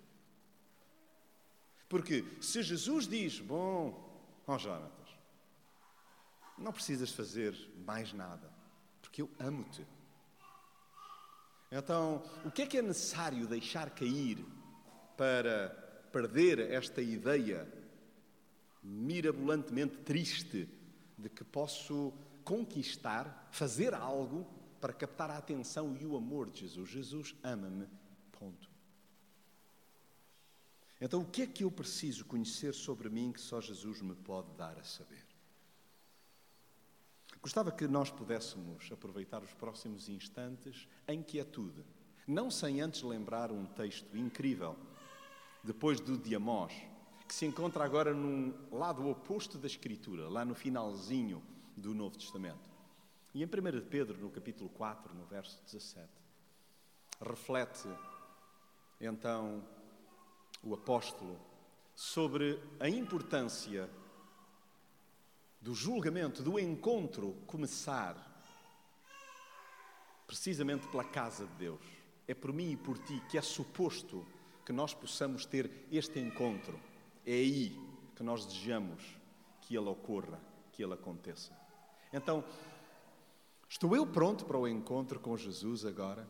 Porque 1.90 2.24
se 2.42 2.62
Jesus 2.62 3.08
diz, 3.08 3.40
bom, 3.40 4.44
ó 4.46 4.56
oh 4.56 4.60
Jonatas, 4.60 5.10
não 6.58 6.74
precisas 6.74 7.12
fazer 7.12 7.56
mais 7.86 8.12
nada, 8.12 8.52
porque 9.02 9.22
eu 9.22 9.32
amo-te. 9.40 9.88
Então, 11.72 12.24
o 12.46 12.52
que 12.52 12.64
é 12.64 12.68
que 12.68 12.78
é 12.78 12.82
necessário 12.82 13.48
deixar 13.48 13.90
cair 13.92 14.46
para 15.16 15.87
perder 16.18 16.60
esta 16.72 17.00
ideia 17.00 17.72
mirabolantemente 18.82 19.98
triste 19.98 20.68
de 21.16 21.30
que 21.30 21.44
posso 21.44 22.12
conquistar, 22.44 23.48
fazer 23.52 23.94
algo 23.94 24.44
para 24.82 24.94
captar 24.94 25.30
a 25.30 25.38
atenção 25.38 25.96
e 25.96 26.08
o 26.08 26.18
amor 26.18 26.50
de 26.50 26.62
Jesus? 26.62 26.90
Jesus 26.90 27.36
ama-me, 27.44 27.88
ponto. 28.32 28.68
Então, 31.00 31.22
o 31.22 31.26
que 31.26 31.44
é 31.44 31.48
que 31.48 31.64
eu 31.64 31.70
preciso 31.70 32.26
conhecer 32.26 32.74
sobre 32.74 33.10
mim 33.10 33.32
que 33.32 33.40
só 33.40 33.62
Jesus 33.62 34.02
me 34.02 34.16
pode 34.16 34.52
dar 34.58 34.76
a 34.80 34.84
saber? 34.84 35.24
Gostava 37.40 37.72
que 37.72 37.88
nós 37.88 38.10
pudéssemos 38.10 38.92
aproveitar 38.92 39.44
os 39.44 39.54
próximos 39.54 40.10
instantes 40.10 40.88
em 41.08 41.22
quietude, 41.22 41.86
não 42.28 42.50
sem 42.50 42.82
antes 42.82 43.04
lembrar 43.04 43.52
um 43.52 43.68
texto 43.68 44.18
incrível, 44.18 44.76
depois 45.68 46.00
do 46.00 46.18
Diamós, 46.18 46.72
que 47.28 47.34
se 47.34 47.46
encontra 47.46 47.84
agora 47.84 48.14
num 48.14 48.54
lado 48.72 49.06
oposto 49.06 49.58
da 49.58 49.68
Escritura, 49.68 50.30
lá 50.30 50.46
no 50.46 50.56
finalzinho 50.56 51.44
do 51.76 51.94
Novo 51.94 52.18
Testamento. 52.18 52.70
E 53.34 53.44
em 53.44 53.46
1 53.46 53.50
Pedro, 53.90 54.18
no 54.18 54.30
capítulo 54.30 54.70
4, 54.70 55.14
no 55.14 55.26
verso 55.26 55.62
17, 55.66 56.08
reflete 57.22 57.90
então 59.02 59.62
o 60.64 60.74
apóstolo 60.74 61.38
sobre 61.94 62.58
a 62.80 62.88
importância 62.88 63.90
do 65.60 65.76
julgamento, 65.76 66.42
do 66.42 66.58
encontro 66.58 67.34
começar 67.46 68.16
precisamente 70.26 70.88
pela 70.88 71.04
casa 71.04 71.46
de 71.46 71.54
Deus. 71.56 71.82
É 72.26 72.34
por 72.34 72.54
mim 72.54 72.72
e 72.72 72.78
por 72.78 72.98
ti 73.00 73.22
que 73.30 73.38
é 73.38 73.42
suposto 73.42 74.26
que 74.68 74.74
nós 74.74 74.94
possamos 74.94 75.46
ter 75.46 75.88
este 75.90 76.20
encontro. 76.20 76.78
É 77.26 77.32
aí 77.32 77.74
que 78.14 78.22
nós 78.22 78.46
desejamos 78.46 79.02
que 79.62 79.78
ele 79.78 79.88
ocorra, 79.88 80.42
que 80.74 80.84
ele 80.84 80.94
aconteça. 80.94 81.58
Então, 82.12 82.44
estou 83.70 83.96
eu 83.96 84.06
pronto 84.06 84.44
para 84.44 84.58
o 84.58 84.68
encontro 84.68 85.22
com 85.22 85.38
Jesus 85.38 85.86
agora? 85.86 86.30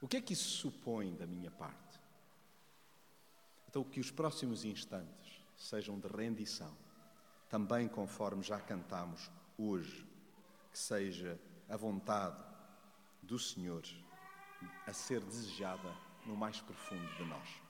O 0.00 0.06
que 0.06 0.18
é 0.18 0.20
que 0.20 0.32
isso 0.32 0.48
supõe 0.48 1.12
da 1.16 1.26
minha 1.26 1.50
parte? 1.50 2.00
Então, 3.68 3.82
que 3.82 3.98
os 3.98 4.12
próximos 4.12 4.64
instantes 4.64 5.44
sejam 5.56 5.98
de 5.98 6.06
rendição, 6.06 6.72
também 7.48 7.88
conforme 7.88 8.44
já 8.44 8.60
cantamos 8.60 9.28
hoje, 9.58 10.06
que 10.70 10.78
seja 10.78 11.36
a 11.68 11.76
vontade 11.76 12.40
do 13.20 13.40
Senhor 13.40 13.82
a 14.86 14.92
ser 14.92 15.20
desejada 15.20 16.07
no 16.26 16.36
mais 16.36 16.60
profundo 16.60 17.14
de 17.14 17.24
nós. 17.24 17.67